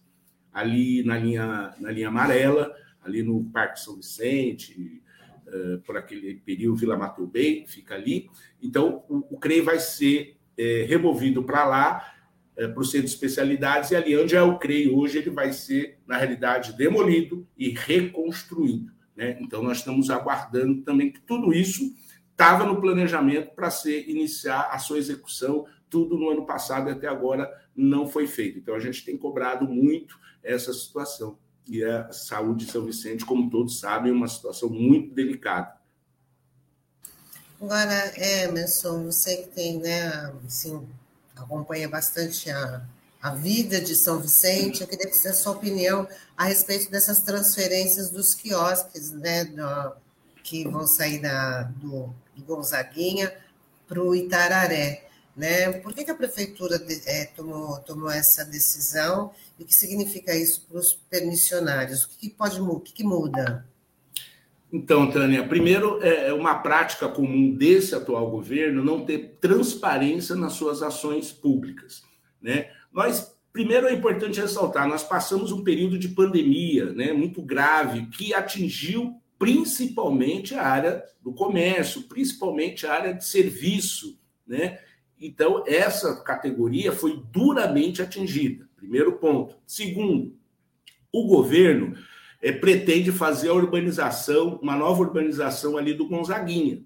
ali 0.51 1.03
na 1.03 1.17
linha 1.17 1.73
na 1.79 1.91
linha 1.91 2.09
amarela, 2.09 2.75
ali 3.01 3.23
no 3.23 3.43
Parque 3.51 3.79
São 3.79 3.95
Vicente, 3.95 5.01
uh, 5.47 5.79
por 5.81 5.95
aquele 5.95 6.35
período 6.35 6.77
Vila 6.77 6.97
Matubem, 6.97 7.65
fica 7.67 7.95
ali. 7.95 8.29
Então 8.61 9.03
o, 9.07 9.35
o 9.35 9.39
CREI 9.39 9.61
vai 9.61 9.79
ser 9.79 10.37
é, 10.57 10.85
removido 10.89 11.43
para 11.43 11.65
lá 11.65 12.18
é, 12.59 12.67
para 12.67 12.81
o 12.81 12.83
centro 12.83 13.07
de 13.07 13.13
especialidades, 13.13 13.91
e 13.91 13.95
ali 13.95 14.17
onde 14.17 14.35
é 14.35 14.41
o 14.41 14.59
CREI 14.59 14.89
hoje, 14.89 15.17
ele 15.17 15.29
vai 15.29 15.53
ser, 15.53 15.97
na 16.05 16.17
realidade, 16.17 16.73
demolido 16.73 17.47
e 17.57 17.69
reconstruído. 17.69 18.91
Né? 19.15 19.37
Então, 19.39 19.63
nós 19.63 19.77
estamos 19.77 20.09
aguardando 20.09 20.81
também 20.81 21.09
que 21.09 21.21
tudo 21.21 21.53
isso 21.53 21.95
estava 22.31 22.65
no 22.65 22.81
planejamento 22.81 23.55
para 23.55 23.71
ser 23.71 24.09
iniciar 24.09 24.71
a 24.73 24.77
sua 24.77 24.97
execução, 24.97 25.65
tudo 25.89 26.17
no 26.17 26.29
ano 26.29 26.45
passado 26.45 26.89
e 26.89 26.91
até 26.91 27.07
agora 27.07 27.49
não 27.73 28.05
foi 28.05 28.27
feito. 28.27 28.59
Então, 28.59 28.75
a 28.75 28.79
gente 28.79 29.05
tem 29.05 29.17
cobrado 29.17 29.65
muito 29.65 30.19
essa 30.43 30.73
situação. 30.73 31.37
E 31.65 31.81
a 31.81 32.11
saúde 32.11 32.65
de 32.65 32.71
São 32.73 32.83
Vicente, 32.83 33.23
como 33.23 33.49
todos 33.49 33.79
sabem, 33.79 34.11
é 34.11 34.15
uma 34.15 34.27
situação 34.27 34.69
muito 34.69 35.15
delicada. 35.15 35.79
Agora, 37.61 38.13
Emerson, 38.17 39.05
você 39.05 39.37
que 39.37 39.47
tem, 39.47 39.79
né, 39.79 40.33
assim, 40.45 40.85
acompanha 41.43 41.87
bastante 41.87 42.49
a, 42.49 42.81
a 43.21 43.31
vida 43.31 43.81
de 43.81 43.95
São 43.95 44.19
Vicente. 44.19 44.81
Eu 44.81 44.87
queria 44.87 45.09
ter 45.09 45.29
a 45.29 45.33
sua 45.33 45.53
opinião 45.53 46.07
a 46.37 46.45
respeito 46.45 46.89
dessas 46.89 47.21
transferências 47.21 48.09
dos 48.09 48.33
quiosques, 48.33 49.11
né, 49.11 49.45
do, 49.45 49.95
que 50.43 50.67
vão 50.67 50.87
sair 50.87 51.19
da, 51.19 51.63
do, 51.63 52.13
do 52.35 52.43
Gonzaguinha 52.45 53.33
para 53.87 54.01
o 54.01 54.15
Itararé. 54.15 55.05
Né? 55.35 55.71
Por 55.71 55.93
que, 55.93 56.03
que 56.03 56.11
a 56.11 56.15
prefeitura 56.15 56.83
é, 57.05 57.25
tomou, 57.25 57.79
tomou 57.79 58.09
essa 58.09 58.43
decisão 58.43 59.31
e 59.57 59.63
o 59.63 59.65
que 59.65 59.73
significa 59.73 60.35
isso 60.35 60.65
para 60.67 60.79
os 60.79 60.93
permissionários? 61.09 62.03
O 62.03 62.09
que, 62.09 62.17
que 62.17 62.29
pode 62.29 62.59
o 62.59 62.79
que, 62.79 62.91
que 62.91 63.03
muda? 63.03 63.65
Então, 64.71 65.09
Tânia, 65.09 65.47
primeiro 65.47 65.99
é, 66.03 66.27
é 66.27 66.33
uma 66.33 66.55
prática 66.59 67.09
comum 67.09 67.51
desse 67.55 67.95
atual 67.95 68.29
governo 68.29 68.83
não 68.83 69.03
ter 69.03 69.37
transparência 69.41 70.35
nas 70.35 70.53
suas 70.53 70.83
ações 70.83 71.31
públicas. 71.31 72.03
Né? 72.39 72.69
Nós, 72.93 73.35
primeiro 73.51 73.87
é 73.87 73.93
importante 73.93 74.39
ressaltar, 74.39 74.87
nós 74.87 75.03
passamos 75.03 75.51
um 75.51 75.63
período 75.63 75.97
de 75.97 76.09
pandemia 76.09 76.93
né, 76.93 77.11
muito 77.11 77.41
grave 77.41 78.05
que 78.07 78.33
atingiu 78.33 79.19
principalmente 79.39 80.53
a 80.53 80.63
área 80.63 81.03
do 81.21 81.33
comércio, 81.33 82.03
principalmente 82.03 82.85
a 82.85 82.93
área 82.93 83.13
de 83.13 83.25
serviço. 83.25 84.19
Né? 84.45 84.79
Então, 85.19 85.63
essa 85.65 86.15
categoria 86.21 86.91
foi 86.91 87.23
duramente 87.31 88.01
atingida. 88.01 88.69
Primeiro 88.75 89.13
ponto. 89.13 89.55
Segundo, 89.65 90.37
o 91.11 91.25
governo 91.25 91.95
é, 92.41 92.51
pretende 92.51 93.11
fazer 93.11 93.49
a 93.49 93.53
urbanização, 93.53 94.59
uma 94.61 94.75
nova 94.75 95.01
urbanização 95.01 95.77
ali 95.77 95.93
do 95.93 96.07
Gonzaguinha. 96.07 96.83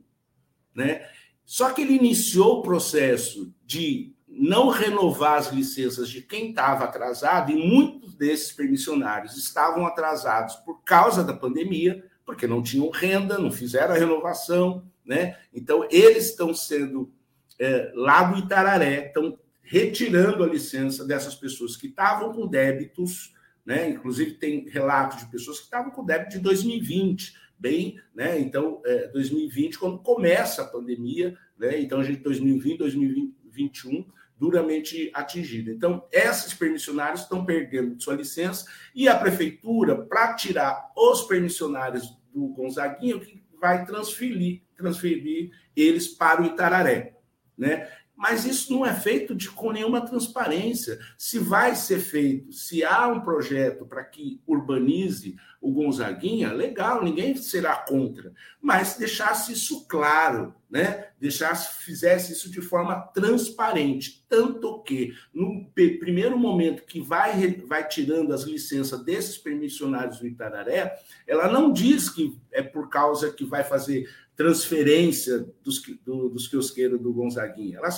Né? 0.73 1.07
Só 1.45 1.71
que 1.71 1.81
ele 1.81 1.93
iniciou 1.93 2.59
o 2.59 2.61
processo 2.61 3.53
de 3.65 4.13
não 4.27 4.69
renovar 4.69 5.37
as 5.37 5.51
licenças 5.51 6.09
de 6.09 6.21
quem 6.21 6.49
estava 6.49 6.85
atrasado, 6.85 7.51
e 7.51 7.55
muitos 7.55 8.15
desses 8.15 8.51
permissionários 8.51 9.37
estavam 9.37 9.85
atrasados 9.85 10.55
por 10.57 10.83
causa 10.83 11.23
da 11.23 11.33
pandemia, 11.33 12.03
porque 12.25 12.47
não 12.47 12.63
tinham 12.63 12.89
renda, 12.89 13.37
não 13.37 13.51
fizeram 13.51 13.93
a 13.93 13.97
renovação. 13.97 14.83
Né? 15.05 15.37
Então, 15.53 15.87
eles 15.91 16.29
estão 16.29 16.53
sendo, 16.53 17.11
é, 17.59 17.91
lá 17.93 18.23
do 18.23 18.39
Itararé, 18.39 19.07
estão 19.07 19.37
retirando 19.61 20.43
a 20.43 20.47
licença 20.47 21.05
dessas 21.05 21.35
pessoas 21.35 21.75
que 21.75 21.87
estavam 21.87 22.33
com 22.33 22.47
débitos 22.47 23.33
né? 23.65 23.89
Inclusive, 23.89 24.33
tem 24.33 24.67
relatos 24.67 25.19
de 25.19 25.31
pessoas 25.31 25.59
que 25.59 25.65
estavam 25.65 25.91
com 25.91 26.05
débito 26.05 26.37
de 26.37 26.39
2020, 26.39 27.33
bem, 27.57 27.99
né? 28.13 28.39
Então, 28.39 28.81
é, 28.85 29.07
2020, 29.07 29.79
quando 29.79 29.99
começa 29.99 30.61
a 30.61 30.67
pandemia, 30.67 31.37
né? 31.57 31.79
Então, 31.79 31.99
a 31.99 32.03
gente, 32.03 32.21
2020, 32.21 32.77
2021, 32.77 34.05
duramente 34.37 35.09
atingido. 35.13 35.71
Então, 35.71 36.05
esses 36.11 36.53
permissionários 36.53 37.21
estão 37.21 37.45
perdendo 37.45 38.01
sua 38.01 38.15
licença 38.15 38.65
e 38.93 39.07
a 39.07 39.15
prefeitura, 39.15 39.95
para 39.95 40.33
tirar 40.33 40.91
os 40.97 41.21
permissionários 41.23 42.17
do 42.33 42.47
Gonzaguinha, 42.47 43.21
vai 43.61 43.85
transferir, 43.85 44.63
transferir 44.75 45.51
eles 45.73 46.09
para 46.09 46.41
o 46.41 46.45
Itararé. 46.45 47.17
Né? 47.57 47.87
Mas 48.15 48.45
isso 48.45 48.71
não 48.71 48.85
é 48.85 48.93
feito 48.93 49.33
de, 49.33 49.49
com 49.49 49.71
nenhuma 49.71 50.01
transparência. 50.05 50.99
Se 51.17 51.39
vai 51.39 51.75
ser 51.75 51.99
feito, 51.99 52.51
se 52.53 52.83
há 52.83 53.07
um 53.07 53.21
projeto 53.21 53.85
para 53.85 54.03
que 54.03 54.41
urbanize 54.47 55.35
o 55.59 55.71
Gonzaguinha, 55.71 56.51
legal, 56.51 57.03
ninguém 57.03 57.35
será 57.35 57.75
contra. 57.75 58.33
Mas 58.61 58.97
deixasse 58.97 59.53
isso 59.53 59.87
claro, 59.87 60.53
né? 60.69 61.07
Deixasse, 61.19 61.83
fizesse 61.83 62.33
isso 62.33 62.51
de 62.51 62.61
forma 62.61 62.99
transparente. 63.13 64.25
Tanto 64.27 64.83
que, 64.83 65.13
no 65.33 65.65
primeiro 65.73 66.37
momento 66.37 66.83
que 66.85 66.99
vai, 66.99 67.61
vai 67.65 67.87
tirando 67.87 68.33
as 68.33 68.43
licenças 68.43 69.03
desses 69.03 69.37
permissionários 69.37 70.19
do 70.19 70.27
Itararé, 70.27 70.99
ela 71.25 71.47
não 71.47 71.71
diz 71.71 72.09
que 72.09 72.37
é 72.51 72.61
por 72.61 72.89
causa 72.89 73.31
que 73.31 73.45
vai 73.45 73.63
fazer 73.63 74.07
transferência 74.35 75.47
dos, 75.63 75.81
do, 76.03 76.29
dos 76.29 76.47
quiosqueiros 76.47 76.99
do 76.99 77.13
Gonzaguinha. 77.13 77.77
Ela 77.77 77.89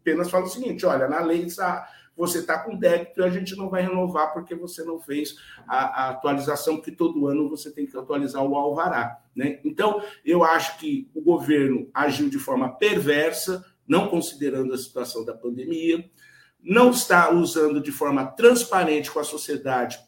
apenas 0.00 0.30
fala 0.30 0.44
o 0.44 0.48
seguinte: 0.48 0.84
olha, 0.84 1.08
na 1.08 1.20
lei 1.20 1.46
você 2.16 2.38
está 2.38 2.58
com 2.58 2.76
débito 2.76 3.20
e 3.20 3.24
a 3.24 3.30
gente 3.30 3.56
não 3.56 3.68
vai 3.68 3.82
renovar 3.82 4.32
porque 4.32 4.54
você 4.54 4.84
não 4.84 5.00
fez 5.00 5.36
a, 5.66 6.04
a, 6.04 6.10
atualização, 6.10 6.80
que 6.80 6.92
todo 6.92 7.26
ano 7.26 7.48
você 7.48 7.72
tem 7.72 7.86
que 7.86 7.96
atualizar 7.96 8.42
o 8.44 8.54
alvará. 8.54 9.18
Né? 9.34 9.60
Então, 9.64 10.00
eu 10.24 10.44
acho 10.44 10.78
que 10.78 11.08
o 11.14 11.20
governo 11.20 11.88
agiu 11.92 12.28
de 12.28 12.38
forma 12.38 12.68
perversa, 12.76 13.64
não 13.86 14.08
considerando 14.08 14.72
a 14.72 14.78
situação 14.78 15.24
da 15.24 15.34
pandemia, 15.34 16.08
não 16.62 16.90
está 16.90 17.30
usando 17.30 17.80
de 17.80 17.92
forma 17.92 18.26
transparente 18.26 19.10
com 19.10 19.18
a 19.18 19.24
sociedade 19.24 19.98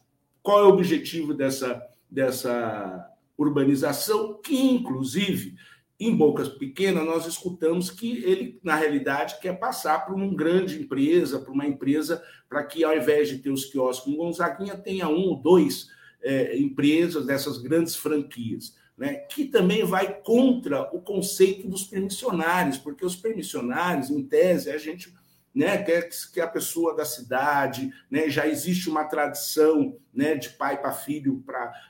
qual 0.42 0.60
é 0.60 0.62
o 0.62 0.68
objetivo 0.68 1.34
dessa, 1.34 1.82
dessa 2.08 3.10
urbanização, 3.36 4.40
que, 4.40 4.56
inclusive, 4.56 5.56
em 5.98 6.14
Bocas 6.14 6.48
Pequena, 6.48 7.02
nós 7.02 7.26
escutamos 7.26 7.90
que 7.90 8.22
ele, 8.24 8.60
na 8.62 8.76
realidade, 8.76 9.40
quer 9.40 9.58
passar 9.58 10.04
para 10.04 10.14
uma 10.14 10.34
grande 10.34 10.80
empresa, 10.80 11.38
para 11.38 11.52
uma 11.52 11.66
empresa, 11.66 12.22
para 12.48 12.62
que, 12.64 12.84
ao 12.84 12.96
invés 12.96 13.28
de 13.28 13.38
ter 13.38 13.50
os 13.50 13.64
quiosques 13.64 14.12
em 14.12 14.16
Gonzaguinha, 14.16 14.76
tenha 14.76 15.08
um 15.08 15.28
ou 15.28 15.36
dois 15.36 15.88
é, 16.22 16.58
empresas 16.58 17.24
dessas 17.24 17.58
grandes 17.58 17.96
franquias. 17.96 18.74
Né, 18.96 19.12
que 19.12 19.44
também 19.44 19.84
vai 19.84 20.22
contra 20.22 20.84
o 20.84 21.02
conceito 21.02 21.68
dos 21.68 21.84
permissionários, 21.84 22.78
porque 22.78 23.04
os 23.04 23.14
permissionários, 23.14 24.08
em 24.08 24.22
tese, 24.22 24.70
a 24.70 24.78
gente 24.78 25.12
né, 25.56 25.82
que 25.82 26.38
a 26.38 26.46
pessoa 26.46 26.94
da 26.94 27.06
cidade, 27.06 27.90
né, 28.10 28.28
já 28.28 28.46
existe 28.46 28.90
uma 28.90 29.04
tradição 29.04 29.96
né, 30.12 30.34
de 30.34 30.50
pai 30.50 30.78
para 30.78 30.92
filho, 30.92 31.42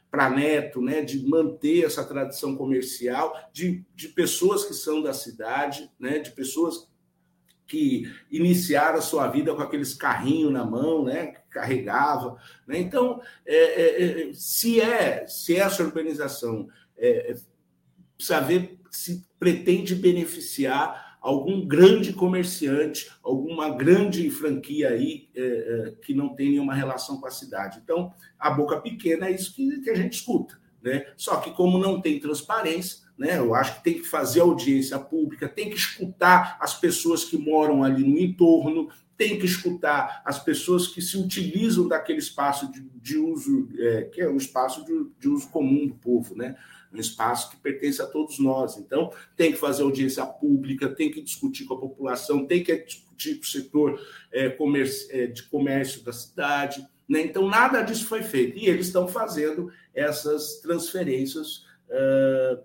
para 0.08 0.30
neto, 0.30 0.80
né, 0.80 1.02
de 1.02 1.26
manter 1.26 1.84
essa 1.84 2.04
tradição 2.04 2.54
comercial, 2.54 3.34
de, 3.52 3.84
de 3.92 4.06
pessoas 4.10 4.64
que 4.64 4.72
são 4.72 5.02
da 5.02 5.12
cidade, 5.12 5.90
né, 5.98 6.20
de 6.20 6.30
pessoas 6.30 6.88
que 7.66 8.04
iniciaram 8.30 9.00
a 9.00 9.02
sua 9.02 9.26
vida 9.26 9.52
com 9.52 9.62
aqueles 9.62 9.94
carrinhos 9.94 10.52
na 10.52 10.64
mão, 10.64 11.04
né, 11.04 11.26
que 11.26 11.40
carregava. 11.50 12.40
Né? 12.68 12.78
Então, 12.78 13.20
é, 13.44 13.56
é, 13.56 14.28
é 14.28 14.32
se, 14.32 14.80
é, 14.80 15.26
se 15.26 15.56
essa 15.56 15.82
organização 15.82 16.68
é, 16.96 17.34
precisa 18.16 18.40
ver 18.40 18.78
se 18.92 19.26
pretende 19.40 19.96
beneficiar 19.96 21.05
algum 21.26 21.66
grande 21.66 22.12
comerciante, 22.12 23.10
alguma 23.20 23.70
grande 23.70 24.30
franquia 24.30 24.90
aí 24.90 25.28
é, 25.34 25.42
é, 25.42 25.94
que 26.00 26.14
não 26.14 26.28
tem 26.28 26.50
nenhuma 26.50 26.72
relação 26.72 27.20
com 27.20 27.26
a 27.26 27.32
cidade. 27.32 27.80
Então, 27.82 28.12
a 28.38 28.48
boca 28.48 28.80
pequena 28.80 29.26
é 29.26 29.32
isso 29.32 29.52
que, 29.52 29.80
que 29.80 29.90
a 29.90 29.94
gente 29.96 30.12
escuta. 30.12 30.56
Né? 30.80 31.04
Só 31.16 31.38
que, 31.38 31.50
como 31.50 31.78
não 31.78 32.00
tem 32.00 32.20
transparência, 32.20 33.04
né, 33.18 33.38
eu 33.38 33.56
acho 33.56 33.78
que 33.78 33.82
tem 33.82 33.94
que 33.94 34.04
fazer 34.04 34.40
audiência 34.40 35.00
pública, 35.00 35.48
tem 35.48 35.68
que 35.68 35.74
escutar 35.74 36.56
as 36.60 36.78
pessoas 36.78 37.24
que 37.24 37.36
moram 37.36 37.82
ali 37.82 38.04
no 38.04 38.18
entorno, 38.18 38.88
tem 39.16 39.36
que 39.36 39.46
escutar 39.46 40.22
as 40.24 40.38
pessoas 40.38 40.86
que 40.86 41.02
se 41.02 41.16
utilizam 41.16 41.88
daquele 41.88 42.18
espaço 42.18 42.70
de, 42.70 42.82
de 43.02 43.18
uso, 43.18 43.68
é, 43.76 44.02
que 44.02 44.20
é 44.20 44.28
um 44.28 44.36
espaço 44.36 44.84
de, 44.84 45.10
de 45.18 45.28
uso 45.28 45.48
comum 45.48 45.88
do 45.88 45.94
povo, 45.94 46.36
né? 46.36 46.54
Um 46.96 47.00
espaço 47.00 47.50
que 47.50 47.56
pertence 47.56 48.00
a 48.00 48.06
todos 48.06 48.38
nós. 48.38 48.76
Então, 48.76 49.12
tem 49.36 49.52
que 49.52 49.58
fazer 49.58 49.82
audiência 49.82 50.24
pública, 50.26 50.88
tem 50.88 51.10
que 51.10 51.22
discutir 51.22 51.64
com 51.64 51.74
a 51.74 51.80
população, 51.80 52.46
tem 52.46 52.62
que 52.62 52.76
discutir 52.76 53.36
com 53.36 53.42
o 53.42 53.46
setor 53.46 54.00
é, 54.32 54.48
comércio, 54.48 55.08
é, 55.10 55.26
de 55.26 55.42
comércio 55.44 56.02
da 56.02 56.12
cidade. 56.12 56.86
Né? 57.08 57.22
Então, 57.22 57.48
nada 57.48 57.82
disso 57.82 58.06
foi 58.06 58.22
feito. 58.22 58.58
E 58.58 58.66
eles 58.66 58.86
estão 58.86 59.06
fazendo 59.06 59.70
essas 59.94 60.60
transferências 60.60 61.64
uh, 61.88 62.62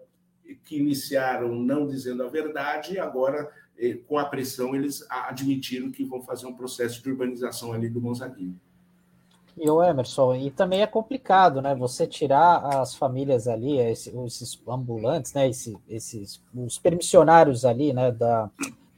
que 0.63 0.78
iniciaram 0.78 1.56
não 1.56 1.88
dizendo 1.88 2.24
a 2.24 2.28
verdade 2.28 2.94
e 2.94 3.00
agora, 3.00 3.50
eh, 3.78 3.98
com 4.06 4.17
a 4.17 4.26
pressão, 4.26 4.76
eles 4.76 5.06
admitiram 5.10 5.91
que 5.91 6.04
vão 6.04 6.22
fazer 6.22 6.46
um 6.46 6.54
processo 6.54 7.02
de 7.02 7.10
urbanização 7.10 7.72
ali 7.72 7.89
do 7.89 8.02
Gonzaguinho. 8.02 8.60
E 9.57 9.69
o 9.69 9.83
Emerson, 9.83 10.35
e 10.35 10.49
também 10.49 10.81
é 10.81 10.87
complicado, 10.87 11.61
né? 11.61 11.75
Você 11.75 12.07
tirar 12.07 12.81
as 12.81 12.95
famílias 12.95 13.47
ali, 13.47 13.77
esses 13.79 14.61
ambulantes, 14.67 15.33
né? 15.33 15.47
Esses, 15.49 15.75
esses 15.87 16.41
os 16.55 16.79
permissionários 16.79 17.65
ali, 17.65 17.93
né? 17.93 18.11
Da, 18.11 18.49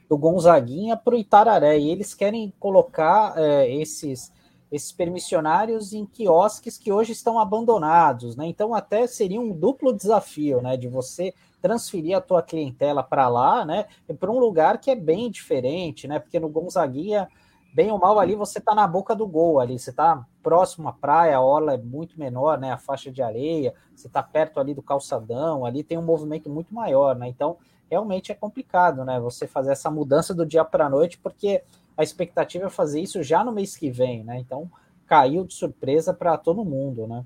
do 0.08 0.16
Gonzaguinha 0.16 0.96
para 0.96 1.14
o 1.14 1.18
Itararé. 1.18 1.78
E 1.78 1.90
eles 1.90 2.14
querem 2.14 2.52
colocar 2.60 3.34
é, 3.36 3.74
esses, 3.74 4.32
esses 4.70 4.92
permissionários 4.92 5.92
em 5.92 6.06
quiosques 6.06 6.78
que 6.78 6.92
hoje 6.92 7.12
estão 7.12 7.38
abandonados, 7.38 8.36
né? 8.36 8.46
Então 8.46 8.74
até 8.74 9.06
seria 9.06 9.40
um 9.40 9.52
duplo 9.52 9.92
desafio, 9.92 10.62
né? 10.62 10.76
De 10.76 10.88
você 10.88 11.34
transferir 11.60 12.16
a 12.16 12.20
tua 12.20 12.42
clientela 12.42 13.02
para 13.02 13.26
lá, 13.28 13.64
né? 13.64 13.86
Para 14.20 14.30
um 14.30 14.38
lugar 14.38 14.78
que 14.78 14.90
é 14.90 14.94
bem 14.94 15.30
diferente, 15.30 16.06
né? 16.06 16.18
Porque 16.18 16.38
no 16.38 16.48
Gonzaguinha 16.48 17.28
bem 17.74 17.90
ou 17.90 17.98
mal 17.98 18.20
ali 18.20 18.36
você 18.36 18.60
está 18.60 18.72
na 18.72 18.86
boca 18.86 19.16
do 19.16 19.26
gol 19.26 19.58
ali, 19.58 19.76
você 19.76 19.90
está 19.90 20.24
próximo 20.40 20.88
à 20.88 20.92
praia, 20.92 21.36
a 21.36 21.40
orla 21.40 21.74
é 21.74 21.76
muito 21.76 22.18
menor, 22.18 22.56
né? 22.56 22.70
A 22.70 22.78
faixa 22.78 23.10
de 23.10 23.20
areia, 23.20 23.74
você 23.94 24.06
está 24.06 24.22
perto 24.22 24.60
ali 24.60 24.72
do 24.72 24.80
calçadão, 24.80 25.66
ali 25.66 25.82
tem 25.82 25.98
um 25.98 26.02
movimento 26.02 26.48
muito 26.48 26.72
maior, 26.72 27.16
né? 27.16 27.28
Então, 27.28 27.56
realmente 27.90 28.30
é 28.30 28.34
complicado, 28.34 29.04
né? 29.04 29.18
Você 29.18 29.48
fazer 29.48 29.72
essa 29.72 29.90
mudança 29.90 30.32
do 30.32 30.46
dia 30.46 30.64
para 30.64 30.86
a 30.86 30.88
noite, 30.88 31.18
porque 31.18 31.64
a 31.96 32.04
expectativa 32.04 32.66
é 32.66 32.70
fazer 32.70 33.00
isso 33.00 33.22
já 33.24 33.42
no 33.42 33.50
mês 33.50 33.76
que 33.76 33.90
vem, 33.90 34.22
né? 34.22 34.38
Então, 34.38 34.70
caiu 35.04 35.44
de 35.44 35.54
surpresa 35.54 36.14
para 36.14 36.38
todo 36.38 36.64
mundo, 36.64 37.08
né? 37.08 37.24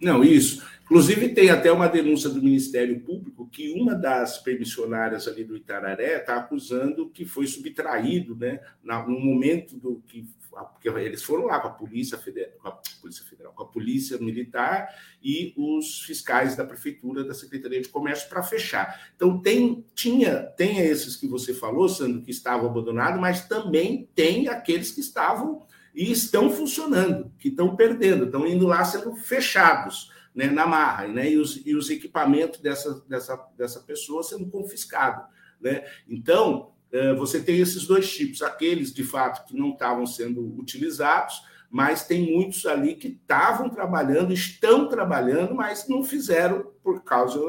Não, 0.00 0.22
isso. 0.22 0.62
Inclusive, 0.84 1.28
tem 1.34 1.50
até 1.50 1.70
uma 1.70 1.86
denúncia 1.86 2.30
do 2.30 2.40
Ministério 2.40 2.98
Público 3.00 3.46
que 3.52 3.72
uma 3.78 3.94
das 3.94 4.38
permissionárias 4.38 5.28
ali 5.28 5.44
do 5.44 5.54
Itararé 5.54 6.16
está 6.16 6.36
acusando 6.36 7.10
que 7.10 7.26
foi 7.26 7.46
subtraído, 7.46 8.34
né, 8.34 8.60
no 8.82 9.20
momento 9.20 9.76
do 9.76 10.02
que. 10.06 10.26
Porque 10.50 10.88
eles 10.88 11.22
foram 11.22 11.44
lá 11.44 11.60
com 11.60 11.68
a 11.68 11.72
Polícia 11.72 12.18
Federal, 12.18 12.50
com 12.58 12.68
a 12.68 12.80
Polícia 13.00 13.24
Federal, 13.24 13.52
com 13.52 13.62
a 13.62 13.66
Polícia 13.66 14.18
Militar 14.18 14.88
e 15.22 15.54
os 15.56 16.02
fiscais 16.02 16.56
da 16.56 16.64
Prefeitura, 16.64 17.22
da 17.22 17.34
Secretaria 17.34 17.80
de 17.80 17.88
Comércio, 17.88 18.28
para 18.28 18.42
fechar. 18.42 19.12
Então, 19.14 19.38
tem, 19.40 19.84
tinha, 19.94 20.42
tem 20.56 20.78
esses 20.78 21.14
que 21.14 21.28
você 21.28 21.54
falou, 21.54 21.88
Sandro, 21.88 22.22
que 22.22 22.32
estavam 22.32 22.68
abandonados, 22.68 23.20
mas 23.20 23.46
também 23.46 24.08
tem 24.16 24.48
aqueles 24.48 24.90
que 24.90 25.00
estavam 25.00 25.64
e 25.98 26.12
estão 26.12 26.48
funcionando, 26.48 27.32
que 27.40 27.48
estão 27.48 27.74
perdendo, 27.74 28.26
estão 28.26 28.46
indo 28.46 28.68
lá 28.68 28.84
sendo 28.84 29.16
fechados 29.16 30.12
né, 30.32 30.48
na 30.48 30.64
marra, 30.64 31.08
né, 31.08 31.32
e, 31.32 31.36
os, 31.36 31.60
e 31.66 31.74
os 31.74 31.90
equipamentos 31.90 32.60
dessa, 32.60 33.04
dessa, 33.08 33.36
dessa 33.56 33.80
pessoa 33.80 34.22
sendo 34.22 34.46
confiscados. 34.46 35.24
Né? 35.60 35.84
Então, 36.08 36.70
eh, 36.92 37.14
você 37.14 37.42
tem 37.42 37.58
esses 37.58 37.84
dois 37.84 38.08
tipos, 38.14 38.42
aqueles 38.42 38.94
de 38.94 39.02
fato 39.02 39.44
que 39.44 39.58
não 39.58 39.70
estavam 39.70 40.06
sendo 40.06 40.56
utilizados, 40.56 41.42
mas 41.68 42.06
tem 42.06 42.32
muitos 42.32 42.64
ali 42.64 42.94
que 42.94 43.08
estavam 43.08 43.68
trabalhando, 43.68 44.32
estão 44.32 44.88
trabalhando, 44.88 45.52
mas 45.52 45.88
não 45.88 46.04
fizeram 46.04 46.70
por 46.80 47.02
causa, 47.02 47.40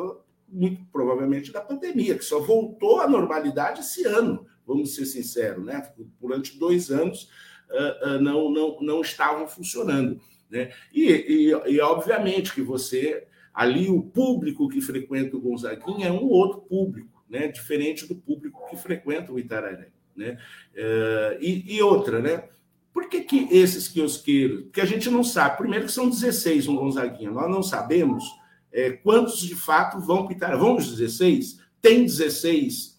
muito 0.48 0.84
provavelmente, 0.92 1.52
da 1.52 1.62
pandemia, 1.62 2.18
que 2.18 2.26
só 2.26 2.40
voltou 2.40 3.00
à 3.00 3.08
normalidade 3.08 3.82
esse 3.82 4.08
ano, 4.08 4.48
vamos 4.66 4.96
ser 4.96 5.06
sinceros, 5.06 5.64
né? 5.64 5.88
Durante 6.20 6.58
dois 6.58 6.90
anos 6.90 7.30
uh, 7.70 8.20
não, 8.22 8.52
não, 8.52 8.78
não 8.82 9.02
estavam 9.02 9.48
funcionando. 9.48 10.20
Né? 10.50 10.72
E, 10.94 11.06
e, 11.06 11.74
e, 11.74 11.82
obviamente, 11.82 12.54
que 12.54 12.62
você, 12.62 13.28
ali, 13.54 13.90
o 13.90 14.02
público 14.02 14.68
que 14.68 14.82
frequenta 14.82 15.38
o 15.38 15.42
Gonzaguinha 15.42 16.08
é 16.08 16.12
um 16.12 16.26
outro 16.26 16.62
público, 16.62 17.24
né? 17.30 17.48
diferente 17.48 18.08
do 18.08 18.16
público 18.16 18.68
que 18.70 18.78
frequenta 18.78 19.32
o 19.32 19.40
Itararé. 19.40 19.90
Né? 20.16 20.38
Uh, 20.74 21.42
e, 21.42 21.76
e, 21.76 21.82
outra, 21.82 22.20
né? 22.20 22.44
Por 22.92 23.08
que, 23.08 23.22
que 23.22 23.48
esses 23.52 23.88
quiosqueiros? 23.88 24.64
Porque 24.64 24.82
a 24.82 24.86
gente 24.86 25.10
não 25.10 25.24
sabe. 25.24 25.58
Primeiro 25.58 25.86
que 25.86 25.92
são 25.92 26.10
16 26.10 26.68
no 26.68 26.76
Gonzaguinha. 26.76 27.32
Nós 27.32 27.50
não 27.50 27.64
sabemos 27.64 28.26
é, 28.72 28.92
quantos 28.92 29.40
de 29.40 29.56
fato 29.56 30.00
vão 30.00 30.26
para 30.26 30.36
Itararé. 30.36 30.60
Vão 30.60 30.76
os 30.76 30.90
16? 30.90 31.60
Tem 31.82 32.04
16 32.04 32.99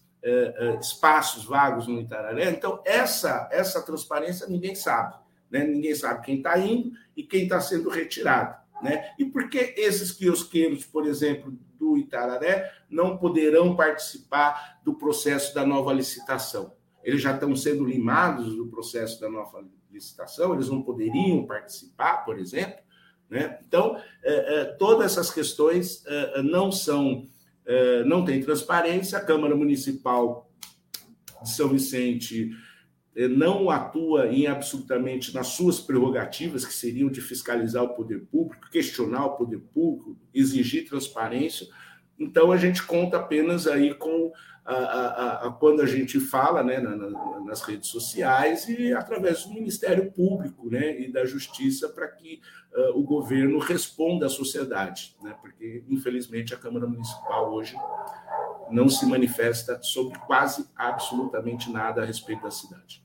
espaços 0.79 1.45
vagos 1.45 1.87
no 1.87 1.99
Itararé. 1.99 2.49
Então, 2.49 2.81
essa, 2.85 3.49
essa 3.51 3.81
transparência 3.81 4.47
ninguém 4.47 4.75
sabe. 4.75 5.15
Né? 5.49 5.65
Ninguém 5.65 5.93
sabe 5.93 6.25
quem 6.25 6.37
está 6.37 6.57
indo 6.57 6.91
e 7.15 7.23
quem 7.23 7.43
está 7.43 7.59
sendo 7.59 7.89
retirado. 7.89 8.55
Né? 8.81 9.13
E 9.19 9.25
por 9.25 9.49
que 9.49 9.75
esses 9.77 10.11
quiosqueiros, 10.11 10.85
por 10.85 11.05
exemplo, 11.05 11.53
do 11.77 11.97
Itararé, 11.97 12.71
não 12.89 13.17
poderão 13.17 13.75
participar 13.75 14.79
do 14.83 14.93
processo 14.95 15.53
da 15.53 15.65
nova 15.65 15.93
licitação? 15.93 16.73
Eles 17.03 17.21
já 17.21 17.33
estão 17.33 17.55
sendo 17.55 17.83
limados 17.83 18.55
do 18.55 18.67
processo 18.67 19.19
da 19.19 19.29
nova 19.29 19.63
licitação, 19.91 20.53
eles 20.53 20.69
não 20.69 20.81
poderiam 20.81 21.45
participar, 21.45 22.23
por 22.23 22.39
exemplo. 22.39 22.79
Né? 23.29 23.59
Então, 23.67 23.99
é, 24.23 24.65
todas 24.79 25.11
essas 25.11 25.31
questões 25.31 26.03
não 26.43 26.71
são, 26.71 27.27
não 28.05 28.25
tem 28.25 28.41
transparência. 28.41 29.17
A 29.17 29.23
Câmara 29.23 29.55
Municipal 29.55 30.49
de 31.41 31.49
São 31.49 31.69
Vicente 31.69 32.51
não 33.31 33.69
atua 33.69 34.27
em 34.27 34.47
absolutamente 34.47 35.33
nas 35.33 35.47
suas 35.47 35.79
prerrogativas, 35.79 36.65
que 36.65 36.73
seriam 36.73 37.09
de 37.09 37.19
fiscalizar 37.19 37.83
o 37.83 37.93
poder 37.93 38.21
público, 38.31 38.69
questionar 38.71 39.25
o 39.25 39.35
poder 39.35 39.59
público, 39.73 40.17
exigir 40.33 40.87
transparência. 40.87 41.67
Então, 42.17 42.51
a 42.51 42.57
gente 42.57 42.83
conta 42.83 43.17
apenas 43.17 43.67
aí 43.67 43.93
com 43.93 44.31
a, 44.65 44.75
a, 44.75 45.47
a, 45.47 45.51
quando 45.51 45.81
a 45.81 45.85
gente 45.85 46.19
fala 46.19 46.63
né, 46.63 46.79
na, 46.79 46.95
na, 46.95 47.39
nas 47.41 47.61
redes 47.61 47.89
sociais 47.89 48.67
e 48.69 48.93
através 48.93 49.43
do 49.43 49.53
Ministério 49.53 50.11
Público 50.11 50.69
né, 50.69 50.99
e 50.99 51.11
da 51.11 51.25
Justiça 51.25 51.89
para 51.89 52.07
que 52.07 52.41
uh, 52.73 52.99
o 52.99 53.03
governo 53.03 53.57
responda 53.59 54.27
à 54.27 54.29
sociedade, 54.29 55.15
né, 55.21 55.35
porque, 55.41 55.83
infelizmente, 55.89 56.53
a 56.53 56.57
Câmara 56.57 56.85
Municipal 56.85 57.51
hoje 57.51 57.75
não 58.69 58.87
se 58.87 59.05
manifesta 59.05 59.81
sobre 59.81 60.17
quase 60.19 60.69
absolutamente 60.75 61.69
nada 61.69 62.01
a 62.03 62.05
respeito 62.05 62.43
da 62.43 62.51
cidade. 62.51 63.03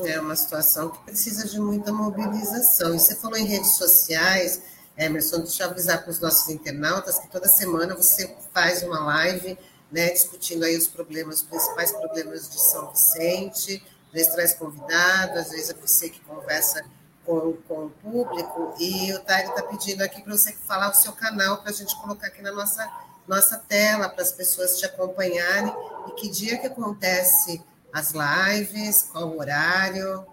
É 0.00 0.18
uma 0.20 0.34
situação 0.34 0.90
que 0.90 1.04
precisa 1.04 1.46
de 1.46 1.60
muita 1.60 1.92
mobilização. 1.92 2.94
E 2.94 2.98
você 2.98 3.14
falou 3.16 3.36
em 3.36 3.44
redes 3.44 3.76
sociais, 3.76 4.62
Emerson, 4.96 5.38
deixa 5.38 5.64
eu 5.64 5.70
avisar 5.70 6.02
para 6.02 6.10
os 6.10 6.20
nossos 6.20 6.48
internautas 6.48 7.18
que 7.18 7.30
toda 7.30 7.46
semana 7.46 7.94
você 7.94 8.34
faz 8.52 8.82
uma 8.82 8.98
live 9.00 9.56
né, 9.94 10.10
discutindo 10.10 10.64
aí 10.64 10.76
os 10.76 10.88
problemas, 10.88 11.36
os 11.36 11.42
principais 11.42 11.92
problemas 11.92 12.48
de 12.50 12.60
São 12.60 12.90
Vicente. 12.90 13.80
Às 14.08 14.12
vezes 14.12 14.32
traz 14.34 14.54
convidado, 14.54 15.38
às 15.38 15.50
vezes 15.50 15.70
é 15.70 15.74
você 15.74 16.10
que 16.10 16.18
conversa 16.20 16.84
com, 17.24 17.52
com 17.68 17.86
o 17.86 17.90
público. 17.90 18.74
E 18.80 19.12
o 19.12 19.20
Tag 19.20 19.48
está 19.48 19.62
pedindo 19.62 20.02
aqui 20.02 20.20
para 20.20 20.36
você 20.36 20.52
falar 20.66 20.90
o 20.90 20.94
seu 20.94 21.12
canal 21.12 21.58
para 21.58 21.70
a 21.70 21.72
gente 21.72 21.94
colocar 22.00 22.26
aqui 22.26 22.42
na 22.42 22.50
nossa, 22.50 22.90
nossa 23.28 23.56
tela, 23.56 24.08
para 24.08 24.22
as 24.22 24.32
pessoas 24.32 24.78
te 24.78 24.84
acompanharem. 24.84 25.72
E 26.08 26.12
que 26.12 26.28
dia 26.28 26.58
que 26.58 26.66
acontece 26.66 27.62
as 27.92 28.12
lives, 28.12 29.08
qual 29.12 29.28
o 29.28 29.38
horário? 29.38 30.26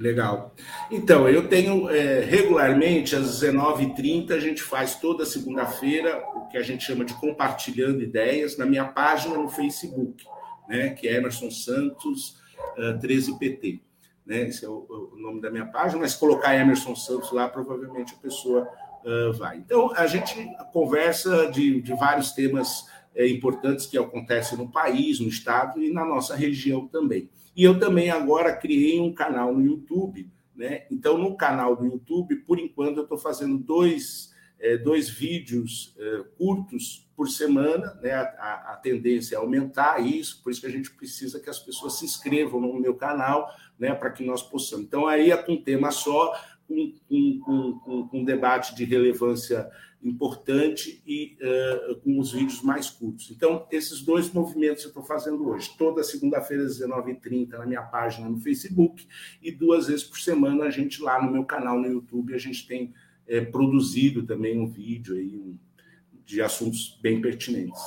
Legal. 0.00 0.54
Então, 0.90 1.28
eu 1.28 1.46
tenho 1.46 1.90
é, 1.90 2.20
regularmente 2.20 3.14
às 3.14 3.42
19h30, 3.42 4.30
a 4.30 4.40
gente 4.40 4.62
faz 4.62 4.94
toda 4.94 5.26
segunda-feira 5.26 6.24
o 6.36 6.48
que 6.48 6.56
a 6.56 6.62
gente 6.62 6.84
chama 6.84 7.04
de 7.04 7.12
compartilhando 7.12 8.02
ideias 8.02 8.56
na 8.56 8.64
minha 8.64 8.86
página 8.86 9.36
no 9.36 9.50
Facebook, 9.50 10.24
né, 10.66 10.88
que 10.94 11.06
é 11.06 11.16
Emerson 11.16 11.50
Santos 11.50 12.38
uh, 12.78 12.98
13PT. 12.98 13.82
Né, 14.24 14.44
esse 14.44 14.64
é 14.64 14.68
o, 14.70 14.86
o, 15.12 15.18
nome 15.18 15.42
da 15.42 15.50
minha 15.50 15.66
página, 15.66 16.00
mas 16.00 16.14
colocar 16.14 16.56
Emerson 16.56 16.96
Santos 16.96 17.30
lá, 17.30 17.46
provavelmente 17.46 18.14
a 18.14 18.22
pessoa 18.22 18.66
uh, 19.04 19.34
vai. 19.34 19.58
Então, 19.58 19.92
a 19.94 20.06
gente 20.06 20.34
conversa 20.72 21.50
de, 21.50 21.82
de 21.82 21.92
vários 21.92 22.32
temas 22.32 22.86
é, 23.14 23.28
importantes 23.28 23.86
que 23.86 23.98
acontecem 23.98 24.56
no 24.56 24.70
país, 24.70 25.20
no 25.20 25.28
estado 25.28 25.82
e 25.82 25.92
na 25.92 26.04
nossa 26.04 26.34
região 26.34 26.86
também. 26.86 27.28
E 27.56 27.64
eu 27.64 27.78
também 27.78 28.10
agora 28.10 28.56
criei 28.56 29.00
um 29.00 29.12
canal 29.12 29.54
no 29.54 29.64
YouTube, 29.64 30.30
né? 30.54 30.86
Então, 30.90 31.18
no 31.18 31.36
canal 31.36 31.74
do 31.74 31.84
YouTube, 31.84 32.36
por 32.36 32.58
enquanto, 32.58 32.98
eu 32.98 33.02
estou 33.02 33.18
fazendo 33.18 33.58
dois, 33.58 34.32
é, 34.58 34.76
dois 34.76 35.08
vídeos 35.08 35.94
é, 35.98 36.24
curtos 36.36 37.08
por 37.16 37.28
semana, 37.28 37.98
né? 38.02 38.12
A, 38.12 38.22
a, 38.22 38.72
a, 38.72 38.76
tendência 38.76 39.34
é 39.34 39.38
aumentar 39.38 39.98
isso, 40.04 40.42
por 40.42 40.52
isso 40.52 40.60
que 40.60 40.66
a 40.66 40.70
gente 40.70 40.90
precisa 40.92 41.40
que 41.40 41.50
as 41.50 41.58
pessoas 41.58 41.98
se 41.98 42.04
inscrevam 42.04 42.60
no 42.60 42.80
meu 42.80 42.94
canal, 42.94 43.50
né? 43.78 43.94
Para 43.94 44.10
que 44.10 44.24
nós 44.24 44.42
possamos. 44.42 44.86
Então, 44.86 45.06
aí 45.06 45.30
é 45.30 45.36
com 45.36 45.52
um 45.52 45.62
tema 45.62 45.90
só, 45.90 46.32
com 46.68 46.74
um, 46.74 46.94
um, 47.10 47.80
um, 47.86 48.08
um 48.20 48.24
debate 48.24 48.74
de 48.74 48.84
relevância 48.84 49.68
importante 50.02 51.02
e 51.06 51.36
uh, 51.42 51.96
com 51.96 52.18
os 52.18 52.32
vídeos 52.32 52.62
mais 52.62 52.88
curtos. 52.88 53.30
Então, 53.30 53.66
esses 53.70 54.00
dois 54.00 54.32
movimentos 54.32 54.82
eu 54.82 54.88
estou 54.88 55.02
fazendo 55.02 55.46
hoje. 55.48 55.70
Toda 55.76 56.02
segunda-feira, 56.02 56.64
às 56.64 56.80
19h30, 56.80 57.50
na 57.50 57.66
minha 57.66 57.82
página 57.82 58.28
no 58.28 58.40
Facebook, 58.40 59.06
e 59.42 59.52
duas 59.52 59.88
vezes 59.88 60.04
por 60.04 60.18
semana 60.18 60.64
a 60.64 60.70
gente 60.70 61.02
lá 61.02 61.22
no 61.22 61.30
meu 61.30 61.44
canal 61.44 61.78
no 61.78 61.86
YouTube, 61.86 62.34
a 62.34 62.38
gente 62.38 62.66
tem 62.66 62.94
é, 63.26 63.40
produzido 63.40 64.22
também 64.22 64.58
um 64.58 64.68
vídeo 64.68 65.16
aí 65.16 65.36
um, 65.36 65.56
de 66.24 66.40
assuntos 66.40 66.98
bem 67.02 67.20
pertinentes. 67.20 67.80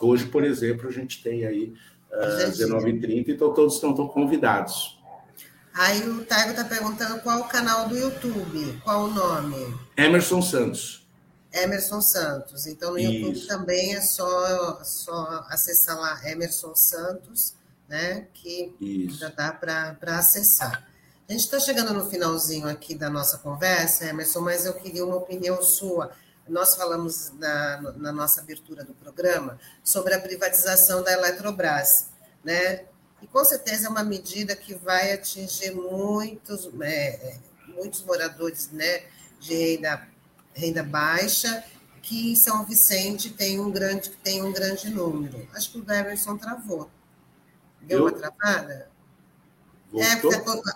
Hoje, 0.00 0.26
por 0.26 0.44
exemplo, 0.44 0.88
a 0.88 0.92
gente 0.92 1.22
tem 1.22 1.46
aí 1.46 1.74
uh, 2.12 2.50
19h30, 2.50 3.28
então 3.28 3.52
todos 3.52 3.74
estão, 3.74 3.90
estão 3.90 4.06
convidados. 4.06 4.96
Aí 5.74 6.08
o 6.08 6.24
Taigo 6.24 6.50
está 6.50 6.64
perguntando 6.64 7.20
qual 7.20 7.40
o 7.40 7.48
canal 7.48 7.88
do 7.88 7.96
YouTube, 7.96 8.80
qual 8.82 9.04
o 9.04 9.10
nome? 9.10 9.74
Emerson 9.96 10.40
Santos. 10.40 11.05
Emerson 11.56 12.00
Santos. 12.00 12.66
Então, 12.66 12.92
no 12.92 12.98
Isso. 12.98 13.12
YouTube 13.12 13.46
também 13.46 13.94
é 13.94 14.00
só, 14.00 14.82
só 14.84 15.44
acessar 15.48 15.98
lá 15.98 16.20
Emerson 16.28 16.74
Santos, 16.74 17.54
né? 17.88 18.26
Que 18.34 18.74
Isso. 18.80 19.18
já 19.18 19.28
dá 19.28 19.52
para 19.52 20.18
acessar. 20.18 20.86
A 21.28 21.32
gente 21.32 21.44
está 21.44 21.58
chegando 21.58 21.92
no 21.92 22.08
finalzinho 22.08 22.68
aqui 22.68 22.94
da 22.94 23.10
nossa 23.10 23.38
conversa, 23.38 24.04
Emerson, 24.04 24.40
mas 24.40 24.64
eu 24.64 24.74
queria 24.74 25.04
uma 25.04 25.16
opinião 25.16 25.60
sua. 25.62 26.12
Nós 26.48 26.76
falamos 26.76 27.32
na, 27.38 27.80
na 27.96 28.12
nossa 28.12 28.40
abertura 28.40 28.84
do 28.84 28.94
programa 28.94 29.58
sobre 29.82 30.14
a 30.14 30.20
privatização 30.20 31.02
da 31.02 31.12
Eletrobras, 31.12 32.06
né? 32.44 32.84
E 33.20 33.26
com 33.26 33.44
certeza 33.44 33.86
é 33.86 33.90
uma 33.90 34.04
medida 34.04 34.54
que 34.54 34.74
vai 34.74 35.12
atingir 35.12 35.74
muitos, 35.74 36.68
é, 36.80 37.38
muitos 37.66 38.02
moradores 38.04 38.70
né, 38.70 39.02
de 39.40 39.54
renda 39.54 40.06
renda 40.56 40.82
baixa, 40.82 41.62
que 42.02 42.34
São 42.34 42.64
Vicente 42.64 43.30
tem 43.30 43.60
um 43.60 43.70
grande, 43.70 44.10
tem 44.22 44.42
um 44.42 44.52
grande 44.52 44.90
número. 44.90 45.46
Acho 45.54 45.72
que 45.72 45.78
o 45.78 45.92
Everson 45.92 46.36
travou. 46.36 46.90
Deu 47.82 47.98
Eu? 47.98 48.04
uma 48.04 48.12
travada? 48.12 48.90
É, 49.94 50.06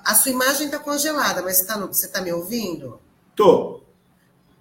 a 0.05 0.15
sua 0.15 0.31
imagem 0.31 0.67
está 0.67 0.79
congelada, 0.79 1.43
mas 1.43 1.57
você 1.57 2.07
está 2.07 2.19
tá 2.19 2.25
me 2.25 2.33
ouvindo? 2.33 3.01
Estou. 3.31 3.85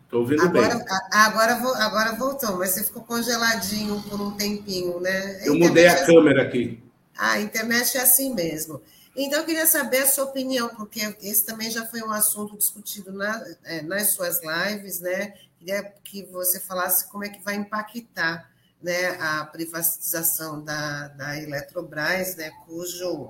Estou 0.03 0.21
ouvindo 0.21 0.41
agora, 0.41 0.75
bem. 0.75 0.85
Agora, 1.11 1.53
agora 1.83 2.15
voltou, 2.15 2.57
mas 2.57 2.71
você 2.71 2.83
ficou 2.83 3.03
congeladinho 3.03 4.01
por 4.09 4.19
um 4.19 4.31
tempinho, 4.31 4.99
né? 4.99 5.39
Eu 5.45 5.55
mudei 5.55 5.87
a 5.87 5.91
é 5.91 6.05
câmera 6.05 6.43
aqui. 6.43 6.81
Ah, 7.15 7.33
a 7.33 7.41
internet 7.41 7.97
é 7.97 8.01
assim 8.01 8.33
mesmo. 8.33 8.81
Então, 9.15 9.39
eu 9.39 9.45
queria 9.45 9.65
saber 9.65 9.99
a 9.99 10.07
sua 10.07 10.25
opinião, 10.25 10.69
porque 10.69 11.01
esse 11.21 11.45
também 11.45 11.69
já 11.69 11.85
foi 11.85 12.01
um 12.01 12.11
assunto 12.11 12.57
discutido 12.57 13.11
na, 13.11 13.43
é, 13.63 13.81
nas 13.81 14.11
suas 14.11 14.39
lives, 14.41 14.99
né? 14.99 15.33
Queria 15.57 15.83
que 16.03 16.23
você 16.25 16.59
falasse 16.59 17.09
como 17.09 17.25
é 17.25 17.29
que 17.29 17.43
vai 17.43 17.55
impactar 17.55 18.49
né, 18.81 19.09
a 19.19 19.45
privatização 19.45 20.63
da, 20.63 21.09
da 21.09 21.37
Eletrobras, 21.37 22.35
né, 22.37 22.49
cujo 22.65 23.29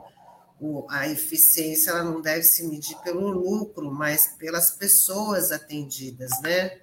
o, 0.59 0.85
a 0.89 1.07
eficiência 1.07 1.91
ela 1.91 2.03
não 2.03 2.21
deve 2.21 2.43
se 2.43 2.67
medir 2.67 2.97
pelo 2.97 3.29
lucro, 3.29 3.91
mas 3.91 4.35
pelas 4.37 4.71
pessoas 4.71 5.51
atendidas, 5.51 6.29
né? 6.41 6.79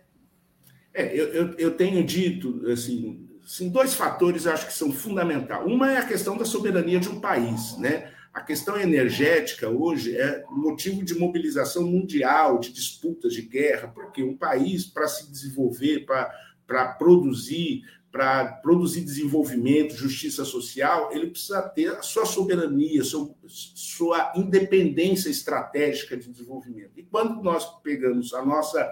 É, 0.94 1.14
eu, 1.14 1.26
eu, 1.28 1.54
eu 1.58 1.76
tenho 1.76 2.02
dito, 2.02 2.66
assim, 2.70 3.28
assim, 3.44 3.68
dois 3.68 3.94
fatores 3.94 4.46
acho 4.46 4.66
que 4.66 4.72
são 4.72 4.90
fundamentais. 4.90 5.64
Uma 5.66 5.92
é 5.92 5.98
a 5.98 6.06
questão 6.06 6.38
da 6.38 6.44
soberania 6.44 6.98
de 6.98 7.08
um 7.08 7.20
país, 7.20 7.76
né? 7.76 8.12
A 8.36 8.42
questão 8.42 8.78
energética 8.78 9.70
hoje 9.70 10.14
é 10.14 10.44
motivo 10.50 11.02
de 11.02 11.18
mobilização 11.18 11.84
mundial, 11.84 12.58
de 12.58 12.70
disputas, 12.70 13.32
de 13.32 13.40
guerra, 13.40 13.88
porque 13.88 14.22
um 14.22 14.36
país, 14.36 14.84
para 14.84 15.08
se 15.08 15.32
desenvolver, 15.32 16.04
para 16.04 16.88
produzir, 16.98 17.80
para 18.12 18.44
produzir 18.46 19.00
desenvolvimento, 19.00 19.96
justiça 19.96 20.44
social, 20.44 21.08
ele 21.12 21.28
precisa 21.28 21.62
ter 21.62 21.88
a 21.92 22.02
sua 22.02 22.26
soberania, 22.26 23.02
sua, 23.02 23.34
sua 23.46 24.34
independência 24.36 25.30
estratégica 25.30 26.14
de 26.14 26.28
desenvolvimento. 26.28 26.92
E 26.94 27.04
quando 27.04 27.42
nós 27.42 27.64
pegamos 27.80 28.34
a 28.34 28.44
nossa 28.44 28.86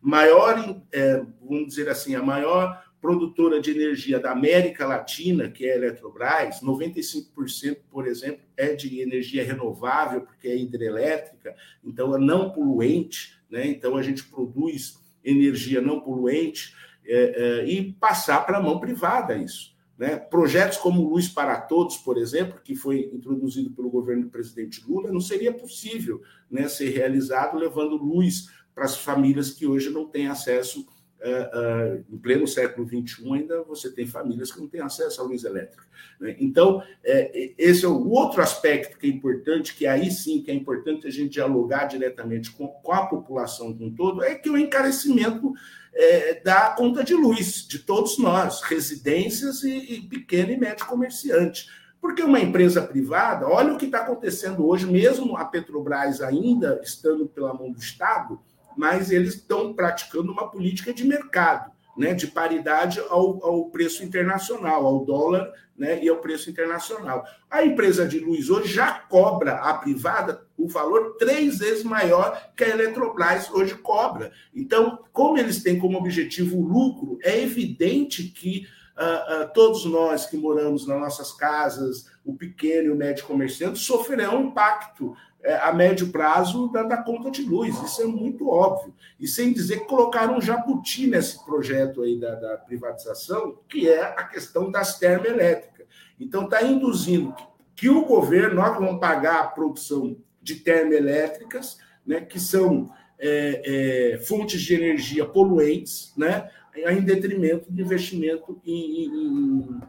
maior, 0.00 0.80
é, 0.92 1.20
vamos 1.42 1.66
dizer 1.66 1.88
assim, 1.88 2.14
a 2.14 2.22
maior 2.22 2.83
produtora 3.04 3.60
de 3.60 3.70
energia 3.70 4.18
da 4.18 4.32
América 4.32 4.86
Latina, 4.86 5.50
que 5.50 5.66
é 5.66 5.74
a 5.74 5.76
Eletrobras, 5.76 6.62
95%, 6.62 7.76
por 7.90 8.06
exemplo, 8.06 8.40
é 8.56 8.74
de 8.74 8.98
energia 8.98 9.44
renovável, 9.44 10.22
porque 10.22 10.48
é 10.48 10.56
hidrelétrica, 10.56 11.54
então 11.84 12.16
é 12.16 12.18
não 12.18 12.48
poluente, 12.48 13.38
né? 13.50 13.66
então 13.66 13.98
a 13.98 14.02
gente 14.02 14.24
produz 14.24 14.98
energia 15.22 15.82
não 15.82 16.00
poluente 16.00 16.74
é, 17.04 17.60
é, 17.60 17.66
e 17.66 17.92
passar 17.92 18.46
para 18.46 18.56
a 18.56 18.62
mão 18.62 18.80
privada 18.80 19.36
isso. 19.36 19.76
Né? 19.98 20.16
Projetos 20.16 20.78
como 20.78 21.06
Luz 21.06 21.28
para 21.28 21.60
Todos, 21.60 21.98
por 21.98 22.16
exemplo, 22.16 22.58
que 22.64 22.74
foi 22.74 23.10
introduzido 23.12 23.70
pelo 23.72 23.90
governo 23.90 24.22
do 24.22 24.30
presidente 24.30 24.82
Lula, 24.88 25.12
não 25.12 25.20
seria 25.20 25.52
possível 25.52 26.22
né, 26.50 26.68
ser 26.68 26.88
realizado 26.88 27.58
levando 27.58 27.96
luz 27.96 28.46
para 28.74 28.86
as 28.86 28.96
famílias 28.96 29.50
que 29.50 29.66
hoje 29.66 29.90
não 29.90 30.06
têm 30.06 30.26
acesso 30.26 30.86
uh, 31.24 31.96
uh, 31.96 32.04
em 32.08 32.18
pleno 32.18 32.46
século 32.46 32.86
XXI, 32.86 33.32
ainda 33.32 33.62
você 33.62 33.90
tem 33.90 34.06
famílias 34.06 34.52
que 34.52 34.60
não 34.60 34.68
têm 34.68 34.80
acesso 34.80 35.20
à 35.20 35.24
luz 35.24 35.44
elétrica. 35.44 35.84
Né? 36.20 36.36
Então, 36.38 36.82
é, 37.02 37.52
esse 37.56 37.84
é 37.84 37.88
o 37.88 38.08
outro 38.08 38.42
aspecto 38.42 38.98
que 38.98 39.06
é 39.06 39.10
importante, 39.10 39.74
que 39.74 39.86
aí 39.86 40.10
sim 40.10 40.42
que 40.42 40.50
é 40.50 40.54
importante 40.54 41.06
a 41.06 41.10
gente 41.10 41.30
dialogar 41.30 41.86
diretamente 41.86 42.52
com, 42.52 42.68
com 42.68 42.92
a 42.92 43.06
população 43.06 43.72
como 43.72 43.86
um 43.86 43.94
todo, 43.94 44.22
é 44.22 44.34
que 44.34 44.50
o 44.50 44.58
encarecimento 44.58 45.52
é, 45.94 46.40
da 46.40 46.70
conta 46.70 47.02
de 47.02 47.14
luz 47.14 47.66
de 47.66 47.78
todos 47.78 48.18
nós, 48.18 48.60
residências 48.62 49.62
e, 49.62 49.94
e 49.94 50.00
pequeno 50.02 50.52
e 50.52 50.56
médio 50.56 50.86
comerciante. 50.86 51.68
Porque 52.00 52.22
uma 52.22 52.40
empresa 52.40 52.82
privada, 52.82 53.48
olha 53.48 53.72
o 53.72 53.78
que 53.78 53.86
está 53.86 54.00
acontecendo 54.00 54.66
hoje, 54.66 54.84
mesmo 54.84 55.38
a 55.38 55.44
Petrobras 55.46 56.20
ainda 56.20 56.78
estando 56.82 57.26
pela 57.26 57.54
mão 57.54 57.72
do 57.72 57.78
Estado, 57.78 58.38
mas 58.76 59.10
eles 59.10 59.34
estão 59.34 59.72
praticando 59.72 60.32
uma 60.32 60.50
política 60.50 60.92
de 60.92 61.04
mercado, 61.04 61.70
né, 61.96 62.12
de 62.12 62.26
paridade 62.26 63.00
ao, 63.08 63.44
ao 63.44 63.70
preço 63.70 64.04
internacional, 64.04 64.84
ao 64.84 65.04
dólar 65.04 65.52
né, 65.76 66.02
e 66.02 66.08
ao 66.08 66.18
preço 66.18 66.50
internacional. 66.50 67.24
A 67.50 67.64
empresa 67.64 68.06
de 68.06 68.18
luz 68.18 68.50
hoje 68.50 68.72
já 68.72 68.92
cobra 68.92 69.54
a 69.56 69.74
privada 69.74 70.46
o 70.56 70.68
valor 70.68 71.16
três 71.18 71.58
vezes 71.58 71.84
maior 71.84 72.52
que 72.56 72.64
a 72.64 72.68
Eletrobras 72.68 73.50
hoje 73.50 73.74
cobra. 73.74 74.32
Então, 74.54 74.98
como 75.12 75.38
eles 75.38 75.62
têm 75.62 75.78
como 75.78 75.98
objetivo 75.98 76.58
o 76.58 76.66
lucro, 76.66 77.18
é 77.22 77.40
evidente 77.40 78.24
que 78.24 78.66
uh, 78.96 79.44
uh, 79.44 79.52
todos 79.52 79.84
nós 79.84 80.26
que 80.26 80.36
moramos 80.36 80.86
nas 80.86 80.98
nossas 80.98 81.32
casas, 81.32 82.06
o 82.24 82.34
pequeno 82.34 82.88
e 82.88 82.90
o 82.90 82.96
médio 82.96 83.26
comerciante, 83.26 83.78
sofrerão 83.78 84.42
impacto 84.42 85.14
é, 85.44 85.56
a 85.56 85.72
médio 85.74 86.08
prazo 86.08 86.68
da, 86.68 86.82
da, 86.82 86.96
conta 86.96 87.30
de 87.30 87.42
luz. 87.42 87.78
Isso 87.82 88.00
é 88.00 88.06
muito 88.06 88.48
óbvio. 88.48 88.94
E 89.20 89.28
sem 89.28 89.52
dizer 89.52 89.80
que 89.80 89.86
colocaram 89.86 90.38
um 90.38 90.40
jabuti 90.40 91.06
nesse 91.06 91.44
projeto 91.44 92.02
aí 92.02 92.18
da, 92.18 92.34
da 92.34 92.56
privatização, 92.56 93.58
que 93.68 93.86
é 93.86 94.02
a 94.02 94.24
questão 94.24 94.70
das 94.70 94.98
termoelétricas. 94.98 95.86
Então, 96.18 96.44
está 96.44 96.62
induzindo 96.62 97.34
que, 97.34 97.44
que, 97.76 97.88
o 97.90 98.06
governo, 98.06 98.54
nós 98.54 98.74
vamos 98.78 98.98
pagar 98.98 99.40
a 99.40 99.46
produção 99.46 100.16
de 100.40 100.56
termoelétricas, 100.56 101.78
né, 102.06 102.22
que 102.22 102.40
são 102.40 102.90
é, 103.18 104.14
é, 104.14 104.18
fontes 104.18 104.62
de 104.62 104.74
energia 104.74 105.26
poluentes, 105.26 106.14
né, 106.16 106.50
em 106.74 107.02
detrimento 107.02 107.70
de 107.70 107.82
investimento 107.82 108.60
em, 108.64 109.04
em, 109.04 109.80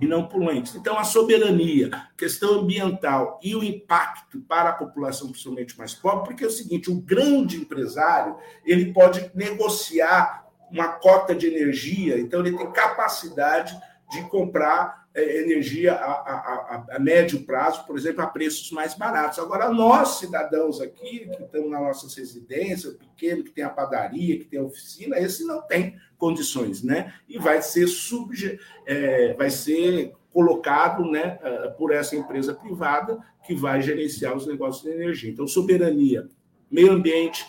e 0.00 0.06
não 0.06 0.26
poluentes. 0.26 0.74
Então, 0.74 0.98
a 0.98 1.04
soberania, 1.04 1.90
questão 2.16 2.60
ambiental 2.60 3.38
e 3.42 3.54
o 3.54 3.62
impacto 3.62 4.40
para 4.40 4.70
a 4.70 4.74
população, 4.74 5.28
principalmente 5.30 5.78
mais 5.78 5.94
pobre, 5.94 6.26
porque 6.26 6.44
é 6.44 6.48
o 6.48 6.50
seguinte: 6.50 6.90
o 6.90 7.00
grande 7.00 7.56
empresário 7.56 8.36
ele 8.64 8.92
pode 8.92 9.30
negociar 9.34 10.46
uma 10.70 10.88
cota 10.88 11.34
de 11.34 11.46
energia, 11.46 12.18
então 12.20 12.40
ele 12.40 12.56
tem 12.56 12.70
capacidade 12.72 13.78
de 14.10 14.22
comprar 14.28 15.07
energia 15.22 15.94
a, 15.94 16.12
a, 16.12 16.86
a, 16.90 16.96
a, 16.96 16.98
médio 16.98 17.44
prazo, 17.44 17.84
por 17.86 17.96
exemplo, 17.96 18.22
a 18.22 18.26
preços 18.26 18.70
mais 18.70 18.94
baratos. 18.94 19.38
Agora, 19.38 19.70
nós, 19.70 20.18
cidadãos 20.18 20.80
aqui, 20.80 21.28
que 21.28 21.42
estamos 21.42 21.70
nas 21.70 21.80
nossas 21.80 22.14
residências, 22.14 22.94
o 22.94 22.98
pequeno, 22.98 23.44
que 23.44 23.50
tem 23.50 23.64
a 23.64 23.70
padaria, 23.70 24.38
que 24.38 24.44
tem 24.44 24.60
a 24.60 24.64
oficina, 24.64 25.18
esse 25.18 25.44
não 25.44 25.62
tem 25.62 25.96
condições, 26.16 26.82
né? 26.82 27.14
E 27.28 27.38
vai 27.38 27.62
ser 27.62 27.86
subje, 27.86 28.58
é, 28.86 29.34
vai 29.34 29.50
ser 29.50 30.12
colocado 30.32 31.10
né, 31.10 31.38
é, 31.42 31.68
por 31.70 31.92
essa 31.92 32.14
empresa 32.14 32.54
privada 32.54 33.18
que 33.44 33.54
vai 33.54 33.80
gerenciar 33.82 34.36
os 34.36 34.46
negócios 34.46 34.84
de 34.84 34.90
energia. 34.90 35.30
Então, 35.30 35.46
soberania, 35.46 36.28
meio 36.70 36.92
ambiente, 36.92 37.46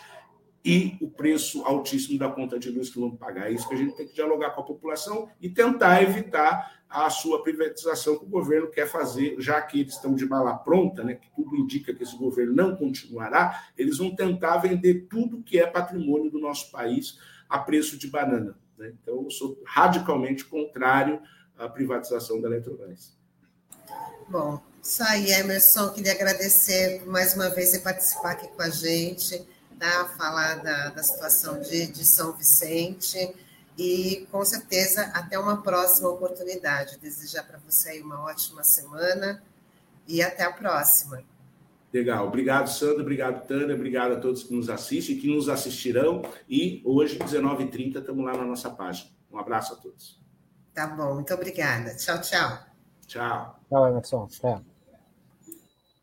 e 0.64 0.98
o 1.02 1.10
preço 1.10 1.64
altíssimo 1.64 2.20
da 2.20 2.30
conta 2.30 2.60
de 2.60 2.70
luz 2.70 2.90
que 2.90 3.00
vão 3.00 3.16
pagar. 3.16 3.50
É 3.50 3.54
isso 3.54 3.68
que 3.68 3.76
a 3.76 3.78
gente 3.78 3.96
tem 3.96 4.08
que 4.08 4.14
dialogar 4.14 4.52
com 4.52 4.62
a 4.62 4.66
população 4.66 5.30
e 5.40 5.50
tentar 5.50 6.04
evitar 6.04 6.80
a 6.90 7.10
sua 7.10 7.44
privatização 7.44 8.18
que 8.18 8.26
o 8.26 8.30
governo 8.30 8.70
quer 8.70 8.88
fazer, 8.88 9.36
já 9.40 9.62
que 9.62 9.80
eles 9.80 9.94
estão 9.94 10.16
de 10.16 10.26
bala 10.26 10.56
pronta, 10.56 11.04
né, 11.04 11.14
que 11.14 11.30
tudo 11.36 11.56
indica 11.56 11.94
que 11.94 12.04
esse 12.04 12.18
governo 12.18 12.54
não 12.54 12.76
continuará, 12.76 13.68
eles 13.78 14.00
vão 14.00 14.16
tentar 14.16 14.58
vender 14.58 15.08
tudo 15.10 15.44
que 15.44 15.60
é 15.60 15.68
patrimônio 15.68 16.32
do 16.32 16.40
nosso 16.40 16.72
país 16.72 17.20
a 17.48 17.60
preço 17.60 17.98
de 17.98 18.08
banana. 18.08 18.58
Né? 18.78 18.94
Então, 19.02 19.24
eu 19.24 19.30
sou 19.30 19.62
radicalmente 19.66 20.44
contrário 20.46 21.22
à 21.58 21.70
privatização 21.70 22.42
da 22.42 22.48
Eletrobras. 22.48 23.18
Bom, 24.28 24.60
isso 24.82 25.04
aí, 25.04 25.32
Emerson. 25.32 25.90
Queria 25.92 26.14
agradecer 26.14 27.04
mais 27.06 27.36
uma 27.36 27.50
vez 27.50 27.70
você 27.70 27.80
participar 27.80 28.32
aqui 28.32 28.48
com 28.48 28.62
a 28.62 28.70
gente 28.70 29.46
tá? 29.80 30.06
falar 30.18 30.56
da, 30.56 30.90
da 30.90 31.04
situação 31.04 31.60
de, 31.60 31.88
de 31.88 32.06
São 32.06 32.34
Vicente 32.34 33.36
e 33.78 34.28
com 34.32 34.44
certeza 34.44 35.04
até 35.14 35.40
uma 35.40 35.62
próxima 35.62 36.10
oportunidade. 36.10 36.98
Desejar 36.98 37.44
para 37.44 37.58
você 37.60 37.92
aí 37.92 38.02
uma 38.02 38.24
ótima 38.24 38.64
semana 38.64 39.42
e 40.08 40.22
até 40.22 40.44
a 40.44 40.52
próxima. 40.52 41.24
Legal. 41.94 42.28
Obrigado, 42.28 42.68
Sandra. 42.68 43.02
Obrigado, 43.02 43.48
Tânia. 43.48 43.76
Obrigado 43.76 44.14
a 44.14 44.20
todos 44.20 44.44
que 44.44 44.54
nos 44.54 44.70
assistem 44.70 45.16
e 45.16 45.20
que 45.20 45.28
nos 45.28 45.50
assistirão. 45.50 46.22
E 46.48 46.82
hoje, 46.86 47.18
19h30, 47.18 48.00
estamos 48.00 48.26
lá 48.26 48.34
na 48.38 48.46
nossa 48.46 48.70
página. 48.70 49.10
Um 49.32 49.40
abraço 49.40 49.74
a 49.74 49.78
todos. 49.78 50.20
Tá 50.74 50.88
bom. 50.88 51.16
Muito 51.16 51.34
obrigada. 51.34 51.96
Tchau, 51.96 52.22
tchau. 52.22 52.60
Tchau. 53.08 53.60
Tchau, 53.68 53.88
Emerson. 53.88 54.28
Tchau. 54.28 54.79